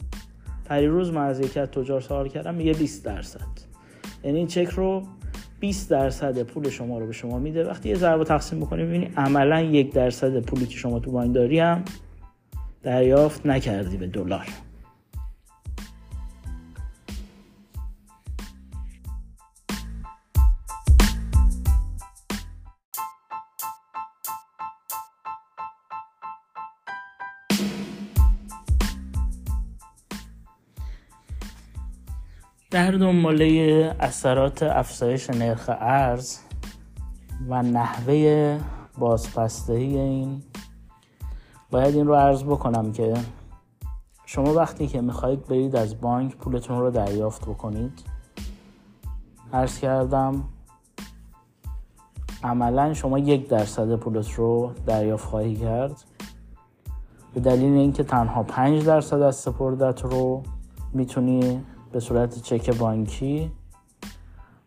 روز 0.79 1.11
من 1.11 1.25
از 1.25 1.39
یکی 1.39 1.59
از 1.59 1.67
تجار 1.67 2.01
سوال 2.01 2.27
کردم 2.27 2.55
میگه 2.55 2.73
20 2.73 3.05
درصد. 3.05 3.47
یعنی 4.23 4.37
این 4.37 4.47
چک 4.47 4.69
رو 4.69 5.03
20 5.59 5.89
درصد 5.89 6.43
پول 6.43 6.69
شما 6.69 6.99
رو 6.99 7.07
به 7.07 7.13
شما 7.13 7.39
میده. 7.39 7.63
وقتی 7.63 7.89
یه 7.89 7.95
ضرب 7.95 8.23
تقسیم 8.23 8.59
بکنی 8.59 8.83
می‌بینی 8.83 9.11
عملا 9.17 9.61
یک 9.61 9.93
درصد 9.93 10.39
پولی 10.39 10.65
که 10.65 10.77
شما 10.77 10.99
تو 10.99 11.11
بانک 11.11 11.35
داری 11.35 11.59
هم 11.59 11.83
دریافت 12.83 13.45
نکردی 13.45 13.97
به 13.97 14.07
دلار. 14.07 14.47
در 32.71 32.91
دنباله 32.91 33.95
اثرات 33.99 34.63
افزایش 34.63 35.29
نرخ 35.29 35.69
ارز 35.79 36.37
و 37.49 37.61
نحوه 37.63 38.59
بازپستهی 38.97 39.97
این 39.97 40.43
باید 41.71 41.95
این 41.95 42.07
رو 42.07 42.15
عرض 42.15 42.43
بکنم 42.43 42.91
که 42.91 43.13
شما 44.25 44.53
وقتی 44.53 44.87
که 44.87 45.01
می‌خواهید 45.01 45.47
برید 45.47 45.75
از 45.75 46.01
بانک 46.01 46.35
پولتون 46.35 46.79
رو 46.79 46.91
دریافت 46.91 47.45
بکنید 47.45 48.03
عرض 49.53 49.79
کردم 49.79 50.43
عملا 52.43 52.93
شما 52.93 53.19
یک 53.19 53.49
درصد 53.49 53.95
پولت 53.95 54.33
رو 54.33 54.71
دریافت 54.85 55.25
خواهی 55.25 55.55
کرد. 55.55 56.03
به 57.33 57.39
دلیل 57.39 57.73
اینکه 57.73 58.03
تنها 58.03 58.43
پنج 58.43 58.85
درصد 58.85 59.21
از 59.21 59.35
سپردت 59.35 60.01
رو 60.01 60.43
می‌تونی 60.93 61.61
به 61.91 61.99
صورت 61.99 62.41
چک 62.41 62.77
بانکی 62.77 63.51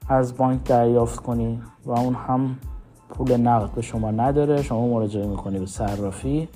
از 0.09 0.37
بانک 0.37 0.65
دریافت 0.65 1.17
کنی 1.17 1.63
و 1.85 1.91
اون 1.91 2.15
هم 2.15 2.59
پول 3.09 3.37
نقد 3.37 3.71
به 3.71 3.83
شما 3.83 4.11
نداره 4.11 4.63
شما 4.63 4.87
مراجعه 4.87 5.27
می‌کنی 5.27 5.59
به 5.59 5.67
صرافی 5.67 6.49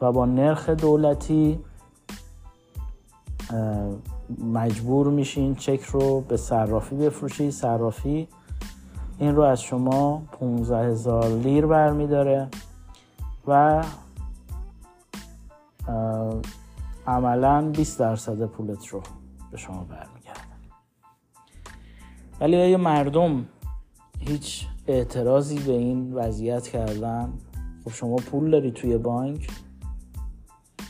و 0.00 0.12
با 0.12 0.26
نرخ 0.26 0.68
دولتی 0.68 1.58
مجبور 4.38 5.06
میشین 5.06 5.54
چک 5.54 5.82
رو 5.82 6.20
به 6.20 6.36
صرافی 6.36 6.96
بفروشی. 6.96 7.50
صرافی 7.50 8.28
این 9.18 9.36
رو 9.36 9.42
از 9.42 9.62
شما 9.62 10.22
15 10.32 10.78
هزار 10.78 11.28
لیر 11.28 11.66
برمیداره 11.66 12.48
و 13.46 13.84
عملا 17.06 17.70
20 17.70 17.98
درصد 17.98 18.46
پولت 18.46 18.86
رو 18.86 19.02
به 19.54 19.60
شما 19.60 19.84
برمیگردن 19.84 20.58
ولی 22.40 22.56
آیا 22.56 22.78
مردم 22.78 23.46
هیچ 24.18 24.66
اعتراضی 24.86 25.58
به 25.58 25.72
این 25.72 26.14
وضعیت 26.14 26.68
کردن؟ 26.68 27.32
خب 27.84 27.90
شما 27.90 28.16
پول 28.16 28.50
داری 28.50 28.70
توی 28.70 28.98
بانک. 28.98 29.50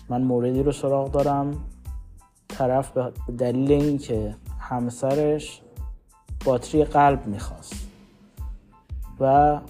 من 0.08 0.22
موردی 0.22 0.62
رو 0.62 0.72
سراغ 0.72 1.10
دارم. 1.10 1.64
طرف 2.48 2.90
به 2.90 3.12
دلیل 3.38 3.72
اینکه 3.72 4.36
همسرش 4.60 5.62
باتری 6.44 6.84
قلب 6.84 7.26
می‌خواست 7.26 7.88
و 9.20 9.60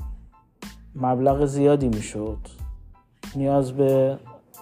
مبلغ 0.94 1.44
زیادی 1.44 1.88
می‌شد 1.88 2.38
نیاز 3.36 3.72
به 3.72 4.18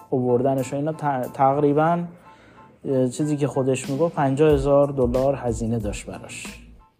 اووردنش 0.09 0.73
اینا 0.73 0.93
تقریبا 1.33 2.03
چیزی 2.83 3.37
که 3.37 3.47
خودش 3.47 3.89
می‌گفت 3.89 4.15
50 4.15 4.53
هزار 4.53 4.87
دلار 4.87 5.35
هزینه 5.35 5.79
داشت 5.79 6.05
براش. 6.05 6.45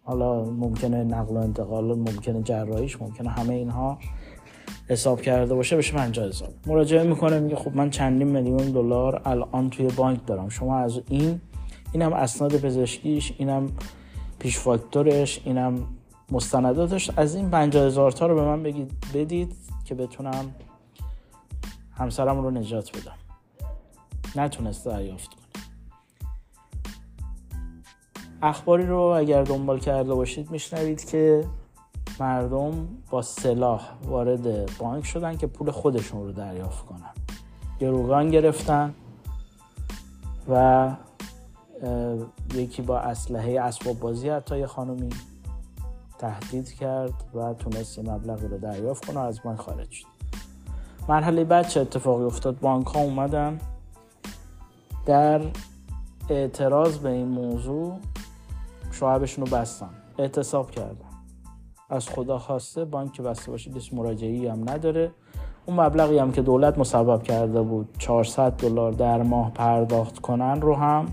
حالا 0.02 0.44
ممکنه 0.44 1.04
نقل 1.04 1.36
و 1.36 1.38
انتقال 1.38 1.84
ممکنه 1.84 2.42
جراحیش 2.42 3.02
ممکنه 3.02 3.30
همه 3.30 3.54
اینها 3.54 3.98
حساب 4.88 5.20
کرده 5.20 5.54
باشه 5.54 5.76
بشه 5.76 5.92
50 5.92 6.26
هزار. 6.26 6.48
مراجعه 6.66 7.02
می‌کنه 7.02 7.40
میگه 7.40 7.56
خب 7.56 7.76
من 7.76 7.90
چندین 7.90 8.28
میلیون 8.28 8.70
دلار 8.70 9.22
الان 9.24 9.70
توی 9.70 9.86
بانک 9.86 10.26
دارم. 10.26 10.48
شما 10.48 10.78
از 10.78 11.00
این 11.08 11.40
اینم 11.92 12.12
اسناد 12.12 12.56
پزشکیش 12.56 13.32
اینم 13.38 13.66
پیش 14.38 14.58
فاکتورش 14.58 15.40
اینم 15.44 15.86
مستنداتش. 16.30 17.10
از 17.16 17.34
این 17.34 17.50
50 17.50 17.86
هزار 17.86 18.12
تا 18.12 18.26
رو 18.26 18.34
به 18.34 18.42
من 18.42 18.62
بگید 18.62 18.92
بدید 19.14 19.54
که 19.84 19.94
بتونم 19.94 20.54
همسرم 21.92 22.42
رو 22.42 22.50
نجات 22.50 22.90
بدم. 22.90 23.16
نتونست 24.36 24.86
دریافت 24.86 25.43
اخباری 28.44 28.86
رو 28.86 29.00
اگر 29.00 29.42
دنبال 29.42 29.78
کرده 29.78 30.14
باشید 30.14 30.50
میشنوید 30.50 31.04
که 31.04 31.44
مردم 32.20 32.88
با 33.10 33.22
سلاح 33.22 33.90
وارد 34.04 34.76
بانک 34.78 35.06
شدن 35.06 35.36
که 35.36 35.46
پول 35.46 35.70
خودشون 35.70 36.22
رو 36.22 36.32
دریافت 36.32 36.86
کنن. 36.86 37.10
گروگان 37.80 38.30
گرفتن 38.30 38.94
و 40.48 40.90
یکی 42.54 42.82
با 42.82 42.98
اسلحه 42.98 43.60
اسباب 43.60 43.98
بازی 43.98 44.28
حتی 44.28 44.58
یه 44.58 44.66
خانومی 44.66 45.10
تهدید 46.18 46.72
کرد 46.72 47.14
و 47.34 47.54
تونست 47.54 47.98
یه 47.98 48.04
مبلغی 48.10 48.48
رو 48.48 48.58
دریافت 48.58 49.04
کنه 49.06 49.20
از 49.20 49.40
بانک 49.44 49.58
خارج 49.58 49.90
شد. 49.90 50.06
مرحله 51.08 51.44
بعد 51.44 51.68
چه 51.68 51.80
اتفاقی 51.80 52.24
افتاد؟ 52.24 52.60
بانک 52.60 52.86
ها 52.86 53.00
اومدن. 53.00 53.60
در 55.06 55.40
اعتراض 56.28 56.98
به 56.98 57.10
این 57.10 57.28
موضوع 57.28 58.00
شعبشون 58.94 59.46
رو 59.46 59.56
بستن. 59.56 59.90
اعتصاب 60.18 60.70
کردن. 60.70 61.08
از 61.90 62.08
خدا 62.08 62.38
خواسته 62.38 62.84
بانک 62.84 63.20
بسته 63.20 63.50
باشه 63.50 63.70
هیچ 63.70 63.94
مراجعی 63.94 64.46
هم 64.46 64.70
نداره. 64.70 65.12
اون 65.66 65.80
مبلغی 65.80 66.18
هم 66.18 66.32
که 66.32 66.42
دولت 66.42 66.78
مسبب 66.78 67.22
کرده 67.22 67.62
بود 67.62 67.96
400 67.98 68.52
دلار 68.52 68.92
در 68.92 69.22
ماه 69.22 69.50
پرداخت 69.50 70.18
کنن 70.18 70.60
رو 70.60 70.74
هم 70.74 71.06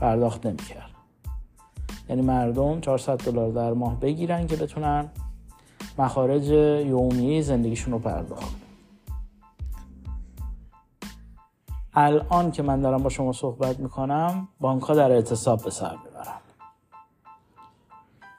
پرداخت 0.00 0.46
نمی‌کرد. 0.46 0.90
یعنی 2.08 2.22
مردم 2.22 2.80
400 2.80 3.16
دلار 3.16 3.50
در 3.50 3.72
ماه 3.72 4.00
بگیرن 4.00 4.46
که 4.46 4.56
بتونن 4.56 5.10
مخارج 5.98 6.48
یومیه 6.86 7.42
زندگیشون 7.42 7.92
رو 7.92 7.98
پرداخت. 7.98 8.56
الان 11.94 12.50
که 12.50 12.62
من 12.62 12.80
دارم 12.80 13.02
با 13.02 13.08
شما 13.08 13.32
صحبت 13.32 13.80
می‌کنم 13.80 14.48
بانک 14.60 14.82
ها 14.82 14.94
در 14.94 15.12
اعتصاب 15.12 15.62
به 15.62 15.70
سر 15.70 15.96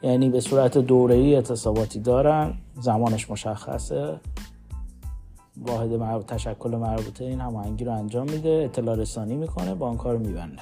یعنی 0.03 0.29
به 0.29 0.39
صورت 0.39 0.77
دوره 0.77 1.15
ای 1.15 1.35
اعتصاباتی 1.35 1.99
دارن 1.99 2.53
زمانش 2.81 3.31
مشخصه. 3.31 4.19
واحد 5.57 5.93
مربوط 5.93 6.25
تشکل 6.25 6.75
مربوطه 6.75 7.25
این 7.25 7.41
هماهنگی 7.41 7.85
رو 7.85 7.91
انجام 7.91 8.31
میده 8.31 8.49
اطلاع 8.49 8.95
رسانی 8.95 9.35
می‌کنه 9.35 9.75
بانک 9.75 9.99
رو 9.99 10.19
میبنده. 10.19 10.61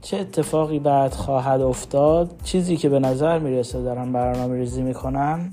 چه 0.00 0.16
اتفاقی 0.16 0.78
بعد 0.78 1.12
خواهد 1.12 1.60
افتاد؟ 1.60 2.40
چیزی 2.44 2.76
که 2.76 2.88
به 2.88 2.98
نظر 2.98 3.38
می‌رسه 3.38 3.82
دارن 3.82 4.12
برنامه 4.12 4.54
ریزی 4.54 4.82
می‌کنن 4.82 5.52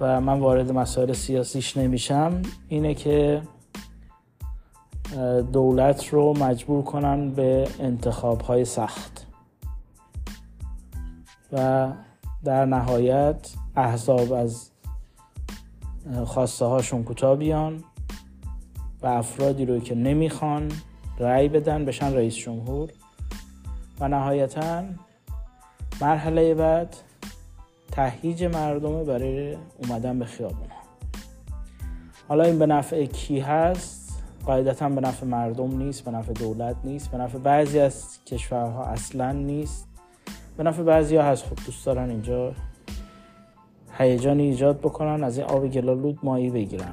و 0.00 0.20
من 0.20 0.40
وارد 0.40 0.72
مسائل 0.72 1.12
سیاسیش 1.12 1.76
نمیشم 1.76 2.42
اینه 2.68 2.94
که 2.94 3.42
دولت 5.52 6.08
رو 6.08 6.38
مجبور 6.38 6.82
کنن 6.82 7.30
به 7.30 7.68
انتخاب 7.80 8.40
های 8.40 8.64
سخت. 8.64 9.26
و 11.54 11.92
در 12.44 12.64
نهایت 12.64 13.52
احزاب 13.76 14.32
از 14.32 14.70
خواسته 16.24 16.64
هاشون 16.64 17.04
کوتاه 17.04 17.36
بیان 17.36 17.84
و 19.02 19.06
افرادی 19.06 19.64
رو 19.64 19.80
که 19.80 19.94
نمی‌خوان 19.94 20.72
رأی 21.18 21.48
بدن 21.48 21.84
بشن 21.84 22.14
رئیس 22.14 22.34
جمهور. 22.36 22.90
و 24.00 24.08
نهایتا 24.08 24.84
مرحله 26.00 26.54
بعد 26.54 26.96
تهییج 27.92 28.44
مردمه 28.44 29.04
برای 29.04 29.56
اومدن 29.82 30.18
به 30.18 30.24
خیابون 30.24 30.68
حالا 32.28 32.44
این 32.44 32.58
به 32.58 32.66
نفع 32.66 33.04
کی 33.04 33.40
هست؟ 33.40 34.22
قاعدتا 34.46 34.88
به 34.88 35.00
نفع 35.00 35.26
مردم 35.26 35.76
نیست 35.76 36.04
به 36.04 36.10
نفع 36.10 36.32
دولت 36.32 36.76
نیست 36.84 37.10
به 37.10 37.18
نفع 37.18 37.38
بعضی 37.38 37.78
از 37.80 38.18
کشورها 38.26 38.84
اصلا 38.84 39.32
نیست. 39.32 39.88
به 40.56 40.62
نفع 40.62 40.82
بعضی 40.82 41.16
ها 41.16 41.22
هست. 41.22 41.44
خب 41.44 41.56
دوست 41.66 41.86
دارن 41.86 42.10
اینجا 42.10 42.52
هیجانی 43.98 44.42
ایجاد 44.42 44.78
بکنن 44.80 45.24
از 45.24 45.38
این 45.38 45.46
آب 45.46 45.68
گلالود 45.68 46.18
مایی 46.22 46.50
بگیرن. 46.50 46.92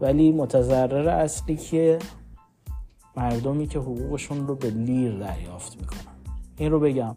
ولی 0.00 0.32
متضرر 0.32 1.08
اصلی 1.08 1.56
که 1.56 1.98
مردمی 3.16 3.66
که 3.66 3.78
حقوقشون 3.78 4.46
رو 4.46 4.54
به 4.54 4.70
لیر 4.70 5.18
دریافت 5.18 5.80
می‌کنن. 5.80 6.14
این 6.56 6.70
رو 6.72 6.80
بگم. 6.80 7.16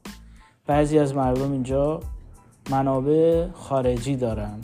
بعضی 0.66 1.00
از 1.00 1.16
مردم 1.16 1.52
اینجا 1.52 2.00
منابع 2.70 3.48
خارجی 3.54 4.16
دارن. 4.16 4.60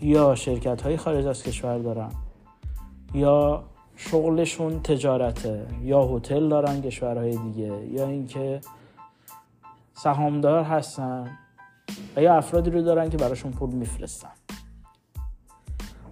یا 0.00 0.34
شرکت 0.34 0.82
های 0.82 0.96
خارج 0.96 1.26
از 1.26 1.42
کشور 1.42 1.78
دارن. 1.78 2.10
یا 3.14 3.64
شغلشون 3.96 4.82
تجارته. 4.82 5.66
یا 5.82 6.06
هتل 6.06 6.48
دارن 6.48 6.82
کشورهای 6.82 7.36
دیگه 7.36 7.86
یا 7.90 8.08
اینکه 8.08 8.60
سهامدار 9.92 10.62
هستن 10.62 11.30
و 12.16 12.22
یا 12.22 12.34
افرادی 12.34 12.70
رو 12.70 12.82
دارن 12.82 13.10
که 13.10 13.16
براشون 13.16 13.52
پول 13.52 13.70
میفرستن. 13.70 14.32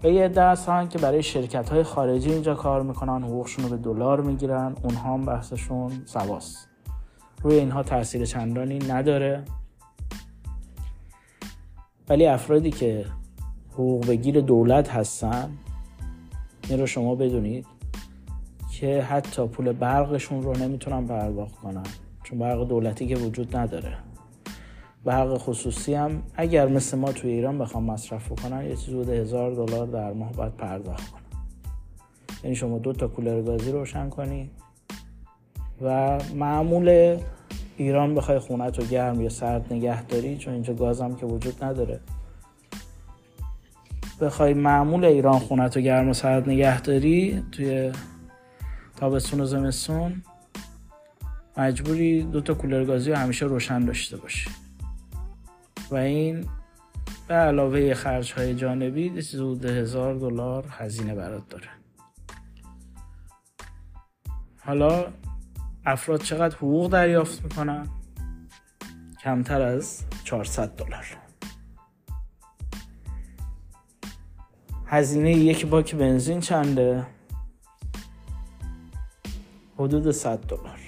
و 0.05 0.09
یه 0.09 0.25
عده 0.25 0.87
که 0.89 0.99
برای 0.99 1.23
شرکت 1.23 1.69
های 1.69 1.83
خارجی 1.83 2.33
اینجا 2.33 2.55
کار 2.55 2.83
می‌کنن 2.83 3.23
حقوقشون 3.23 3.65
رو 3.65 3.71
به 3.71 3.77
دلار 3.77 4.21
می‌گیرن 4.21 4.77
اونها 4.83 5.15
هم 5.15 5.25
بحثشون 5.25 6.03
سواست. 6.05 6.69
روی 7.43 7.55
اینها 7.55 7.83
تاثیر 7.83 8.25
چندانی 8.25 8.79
نداره. 8.79 9.45
ولی 12.09 12.27
افرادی 12.27 12.71
که 12.71 13.07
حقوق 13.73 14.07
بگیر 14.07 14.41
دولت 14.41 14.91
هستن 14.91 15.59
این 16.69 16.81
رو 16.81 16.87
شما 16.87 17.15
بدونید. 17.15 17.67
که 18.83 19.03
حتی 19.03 19.47
پول 19.47 19.73
برقشون 19.73 20.43
رو 20.43 20.57
نمی‌تونن 20.57 21.07
پرداخت 21.07 21.55
کنن 21.55 21.83
چون 22.23 22.39
برق 22.39 22.69
دولتی 22.69 23.07
که 23.07 23.17
وجود 23.17 23.57
نداره. 23.57 23.97
برق 25.05 25.39
خصوصی 25.39 25.95
هم 25.95 26.23
اگر 26.35 26.69
مثل 26.69 26.99
ما 26.99 27.13
توی 27.13 27.31
ایران 27.31 27.59
بخوام 27.59 27.85
مصرف 27.85 28.29
کنن 28.43 28.67
یه 28.67 28.77
چیز 28.77 28.95
بوده 28.95 29.13
هزار 29.13 29.51
دلار 29.51 29.87
در 29.87 30.13
ماه 30.13 30.33
باید 30.33 30.57
پرداخت 30.57 31.11
کنن 31.11 31.23
یعنی 32.45 32.57
شما 32.57 32.79
دو 32.79 32.93
تا 32.93 33.09
کولر 33.09 33.43
گازی 33.43 33.73
روشن 33.73 34.09
کنی 34.09 34.51
و 35.83 36.19
معمول 36.35 37.19
ایران 37.77 38.15
بخوای 38.15 38.39
خونت 38.39 38.79
رو 38.79 38.85
گرم 38.85 39.21
یا 39.21 39.29
سرد 39.29 39.73
نگه 39.73 40.03
داری 40.03 40.37
چون 40.37 40.55
اینجا 40.55 40.75
گازم 40.75 41.15
که 41.15 41.27
وجود 41.27 41.65
نداره. 41.65 42.01
بخوای 44.21 44.55
معمول 44.55 45.05
ایران 45.05 45.39
خونت 45.39 45.77
رو 45.77 45.83
گرم 45.83 46.09
و 46.09 46.13
سرد 46.13 46.49
نگه 46.49 46.81
داری 46.81 47.43
توی 47.53 47.93
تابستون 49.03 49.41
و 49.41 49.45
زمستون 49.45 50.23
مجبوری 51.57 52.23
دو 52.23 52.41
تا 52.41 52.55
کولر 52.55 52.85
گازی 52.85 53.13
همیشه 53.13 53.47
روشن 53.47 53.85
داشته 53.85 54.17
باشی. 54.17 54.51
و 55.91 55.95
این 55.95 56.49
به 57.29 57.35
علاوه 57.35 57.95
خرج 57.95 58.33
های 58.33 58.55
جانبی 58.55 59.09
حدود 59.09 59.65
هزار 59.65 60.15
دلار 60.15 60.65
هزینه 60.71 61.15
برات 61.15 61.49
داره. 61.49 61.69
حالا 64.59 65.07
افراد 65.87 66.23
چقدر 66.23 66.57
حقوق 66.57 66.91
دریافت 66.91 67.45
می‌کنن؟ 67.45 67.89
کمتر 69.23 69.63
از 69.63 70.05
400 70.25 70.69
دلار. 70.77 71.07
هزینه 74.87 75.33
یک 75.33 75.67
باک 75.67 75.95
بنزین 75.95 76.41
چنده؟ 76.41 77.07
حدود 79.83 80.11
100 80.11 80.39
دلار. 80.39 80.81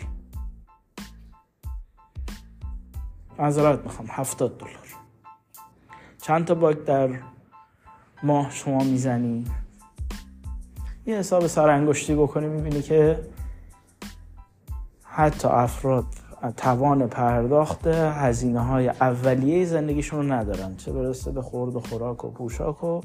معذرت 3.39 3.85
می‌خوام 3.85 4.09
70 4.11 4.59
دلار. 4.59 4.89
چند 6.23 6.45
تا 6.45 6.55
باک 6.55 6.85
در 6.85 7.11
ماه 8.23 8.51
شما 8.51 8.79
می‌زنی؟ 8.79 9.45
یه 11.07 11.17
حساب 11.17 11.47
سرانگشتی 11.47 12.15
بکنی 12.15 12.47
می‌بینی 12.47 12.83
که 12.83 13.29
حتی 15.05 15.49
افراد 15.49 16.07
توان 16.57 17.09
پرداخت 17.09 17.87
هزینه 17.87 18.61
های 18.61 18.89
اولیه 18.89 19.65
زندگیشون 19.65 20.19
رو 20.21 20.33
ندارن. 20.33 20.77
چه 20.77 20.93
برسه 20.93 21.33
به 21.33 21.43
خورد 21.43 21.77
و 21.77 21.81
خوراک 21.81 22.25
و 22.25 22.31
پوشاک 22.31 22.85
و 22.85 23.01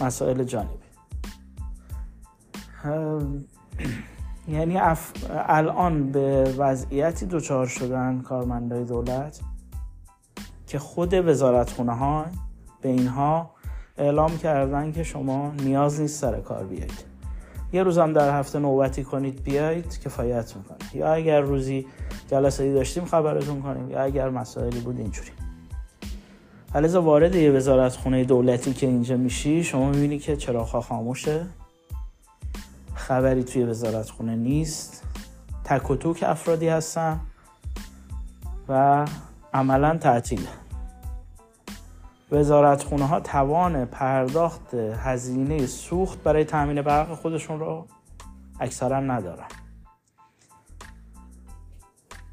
مسائل 0.00 0.44
جانبی. 0.44 0.82
یعنی 4.48 4.78
الان 5.48 6.12
به 6.12 6.54
وضعیتی 6.58 7.26
دچار 7.26 7.66
شدن 7.66 8.20
کارمندای 8.20 8.84
دولت 8.84 9.40
که 10.66 10.78
خود 10.78 11.14
وزارتخونه 11.14 11.92
ها 11.92 12.26
به 12.80 12.88
اینها 12.88 13.50
اعلام 13.98 14.38
کردن 14.38 14.92
که 14.92 15.02
شما 15.02 15.52
نیاز 15.64 16.00
نیست 16.00 16.20
سر 16.20 16.40
کار 16.40 16.64
بیایید. 16.64 17.04
یه 17.72 17.82
روزم 17.82 18.12
در 18.12 18.38
هفته 18.38 18.58
نوبتی 18.58 19.04
کنید 19.04 19.42
بیایید 19.42 20.00
کفایت 20.00 20.56
می‌کنه 20.56 20.96
یا 20.96 21.12
اگر 21.12 21.40
روزی 21.40 21.86
جلسه 22.30 22.74
داشتیم 22.74 23.04
خبرتون 23.04 23.62
کنیم 23.62 23.90
یا 23.90 24.02
اگر 24.02 24.30
مسائلی 24.30 24.80
بود 24.80 24.98
اینجوری. 24.98 25.30
علیزا 26.74 27.02
وارد 27.02 27.34
یه 27.34 27.50
وزارت 27.50 27.96
خونه 27.96 28.24
دولتی 28.24 28.72
که 28.72 28.86
اینجا 28.86 29.16
میشی 29.16 29.64
شما 29.64 29.90
می‌بینی 29.90 30.18
که 30.18 30.36
چراغ 30.36 30.80
خاموشه. 30.84 31.46
خبری 33.02 33.44
توی 33.44 33.64
وزارت 33.64 34.10
خونه 34.10 34.36
نیست. 34.36 35.02
تک 35.64 35.90
و 35.90 35.96
توک 35.96 36.24
افرادی 36.26 36.68
هستن 36.68 37.20
و 38.68 39.04
عملا 39.54 39.98
تعطیله 39.98 40.48
وزارت 42.32 42.82
خونه 42.82 43.06
ها 43.06 43.20
توان 43.20 43.84
پرداخت 43.84 44.74
هزینه 44.74 45.66
سوخت 45.66 46.22
برای 46.22 46.44
تامین 46.44 46.82
برق 46.82 47.14
خودشون 47.14 47.60
رو 47.60 47.86
اکثرا 48.60 49.00
ندارن. 49.00 49.48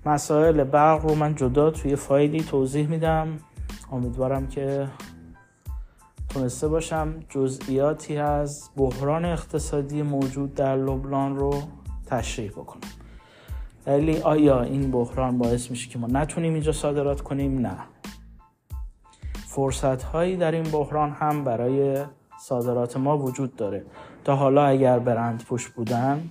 مسائل 0.06 0.64
برق 0.64 1.06
رو 1.06 1.16
من 1.16 1.36
جدا 1.36 1.72
توی 1.72 1.96
فایلی 1.96 2.44
توضیح 2.44 2.88
میدم. 2.88 3.40
امیدوارم 3.92 4.48
که 4.48 4.88
تونسته 6.30 6.68
باشم 6.68 7.14
جزئیاتی 7.30 8.18
از 8.18 8.70
بحران 8.78 9.26
اقتصادی 9.26 10.02
موجود 10.02 10.54
در 10.54 10.76
لبنان 10.76 11.36
رو 11.36 11.54
تشریح 12.06 12.52
بکنم. 12.52 12.82
ولی 13.88 14.18
آیا 14.18 14.62
این 14.62 14.92
بحران 14.92 15.38
باعث 15.38 15.72
میشه 15.72 15.90
که 15.90 16.00
ما 16.00 16.08
نتونیم 16.08 16.54
اینجا 16.54 16.72
صادرات 16.72 17.22
کنیم؟ 17.22 17.60
نه. 17.60 17.78
فرصت 19.48 20.04
هایی 20.04 20.38
در 20.38 20.52
این 20.52 20.64
بحران 20.64 21.12
هم 21.12 21.44
برای 21.44 22.06
صادرات 22.40 22.98
ما 22.98 23.18
وجود 23.18 23.56
داره. 23.56 23.86
تا 24.24 24.36
حالا 24.36 24.66
اگر 24.66 25.00
برند 25.00 25.44
پوش 25.44 25.70
بودن 25.70 26.30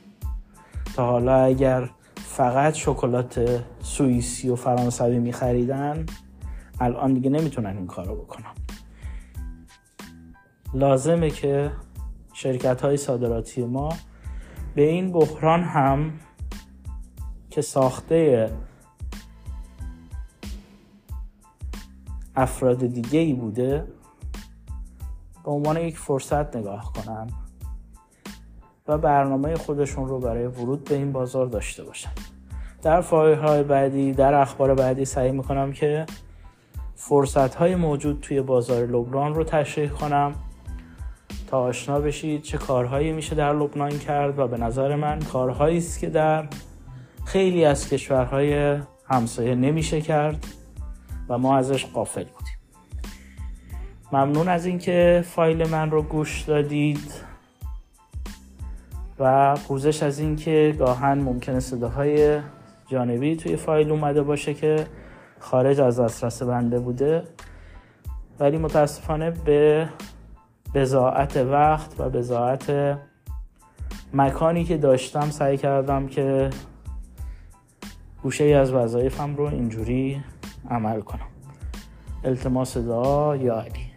تا 0.97 1.07
حالا 1.07 1.45
اگر 1.45 1.91
فقط 2.17 2.75
شکلات 2.75 3.65
سوئیسی 3.81 4.51
و 4.51 4.57
فرانسوی 4.57 5.19
میخریدن 5.19 6.07
الان 6.81 7.15
دیگه 7.15 7.31
نمی‌تونن 7.31 7.77
این 7.77 7.87
کارو 7.87 8.15
بکنن. 8.15 8.58
لازمه 10.75 11.31
که 11.31 11.73
شرکت 12.33 12.81
های 12.81 12.97
صادراتی 12.97 13.65
ما 13.65 13.89
به 14.75 14.83
این 14.83 15.13
بحران 15.13 15.63
هم 15.63 16.13
که 17.51 17.63
ساخته 17.63 18.51
افراد 22.37 22.87
دیگه 22.87 23.19
ای 23.19 23.33
بوده 23.33 23.85
به 25.45 25.51
عنوان 25.51 25.77
یک 25.77 25.99
فرصت 25.99 26.57
نگاه 26.57 26.93
کنن 26.93 27.27
و 28.89 28.99
برنامه 28.99 29.57
خودشون 29.57 30.09
رو 30.09 30.21
برای 30.21 30.47
ورود 30.47 30.85
به 30.85 30.95
این 30.95 31.13
بازار 31.13 31.47
داشته 31.47 31.85
باشن. 31.85 32.11
در 32.83 33.01
فایل 33.01 33.39
های 33.39 33.63
بعدی 33.63 34.13
در 34.13 34.35
اخبار 34.35 34.75
بعدی 34.75 35.05
سعی 35.05 35.33
می‌کنم 35.33 35.73
که 35.73 36.07
فرصت 36.95 37.55
های 37.55 37.75
موجود 37.75 38.21
توی 38.21 38.41
بازار 38.41 38.87
لبنان 38.87 39.35
رو 39.35 39.45
تشریح 39.45 39.91
کنم. 39.91 40.35
تا 41.51 41.61
آشنا 41.61 42.01
بشید 42.01 42.43
چه 42.43 42.59
کارهایی 42.59 43.13
میشه 43.13 43.35
در 43.35 43.53
لبنان 43.53 43.99
کرد 43.99 44.39
و 44.39 44.49
به 44.49 44.57
نظر 44.57 44.97
من 44.97 45.19
کارهایی 45.19 45.79
است 45.79 46.01
که 46.01 46.11
در 46.11 46.49
خیلی 47.25 47.65
از 47.65 47.89
کشورهای 47.89 48.79
همسایه 49.07 49.55
نمیشه 49.55 50.01
کرد 50.01 50.47
و 51.29 51.39
ما 51.39 51.57
ازش 51.57 51.87
قافل 51.87 52.25
بودیم. 52.25 52.55
ممنون 54.13 54.49
از 54.49 54.67
اینکه 54.67 55.25
فایل 55.27 55.69
من 55.69 55.91
رو 55.91 56.03
گوش 56.03 56.43
دادید 56.43 57.13
و 59.19 59.57
پوزش 59.57 60.03
از 60.03 60.19
اینکه 60.19 60.75
گاهن 60.79 61.19
ممکنه 61.19 61.61
صداهای 61.61 62.41
جانبی 62.87 63.37
توی 63.37 63.57
فایل 63.57 63.91
اومده 63.91 64.23
باشه 64.23 64.55
که 64.55 64.87
خارج 65.39 65.81
از 65.81 66.01
دسترس 66.01 66.43
بنده 66.43 66.79
بوده. 66.79 67.23
ولی 68.41 68.59
متاسفانه 68.59 69.31
به 69.31 69.89
بزاعت 70.75 71.37
وقت 71.37 72.01
و 72.01 72.11
بزاعت 72.11 72.99
مکانی 74.15 74.65
که 74.65 74.77
داشتم 74.77 75.31
سعی 75.31 75.57
کردم 75.57 76.07
که 76.07 76.51
گوشه 78.23 78.45
ای 78.45 78.55
از 78.55 78.73
وظایفم 78.73 79.37
رو 79.37 79.45
اینجوری 79.45 80.23
عمل 80.71 81.01
کنم. 81.01 81.29
التماس 82.25 82.77
دعا 82.77 83.37
یا 83.37 83.61
علی. 83.61 83.88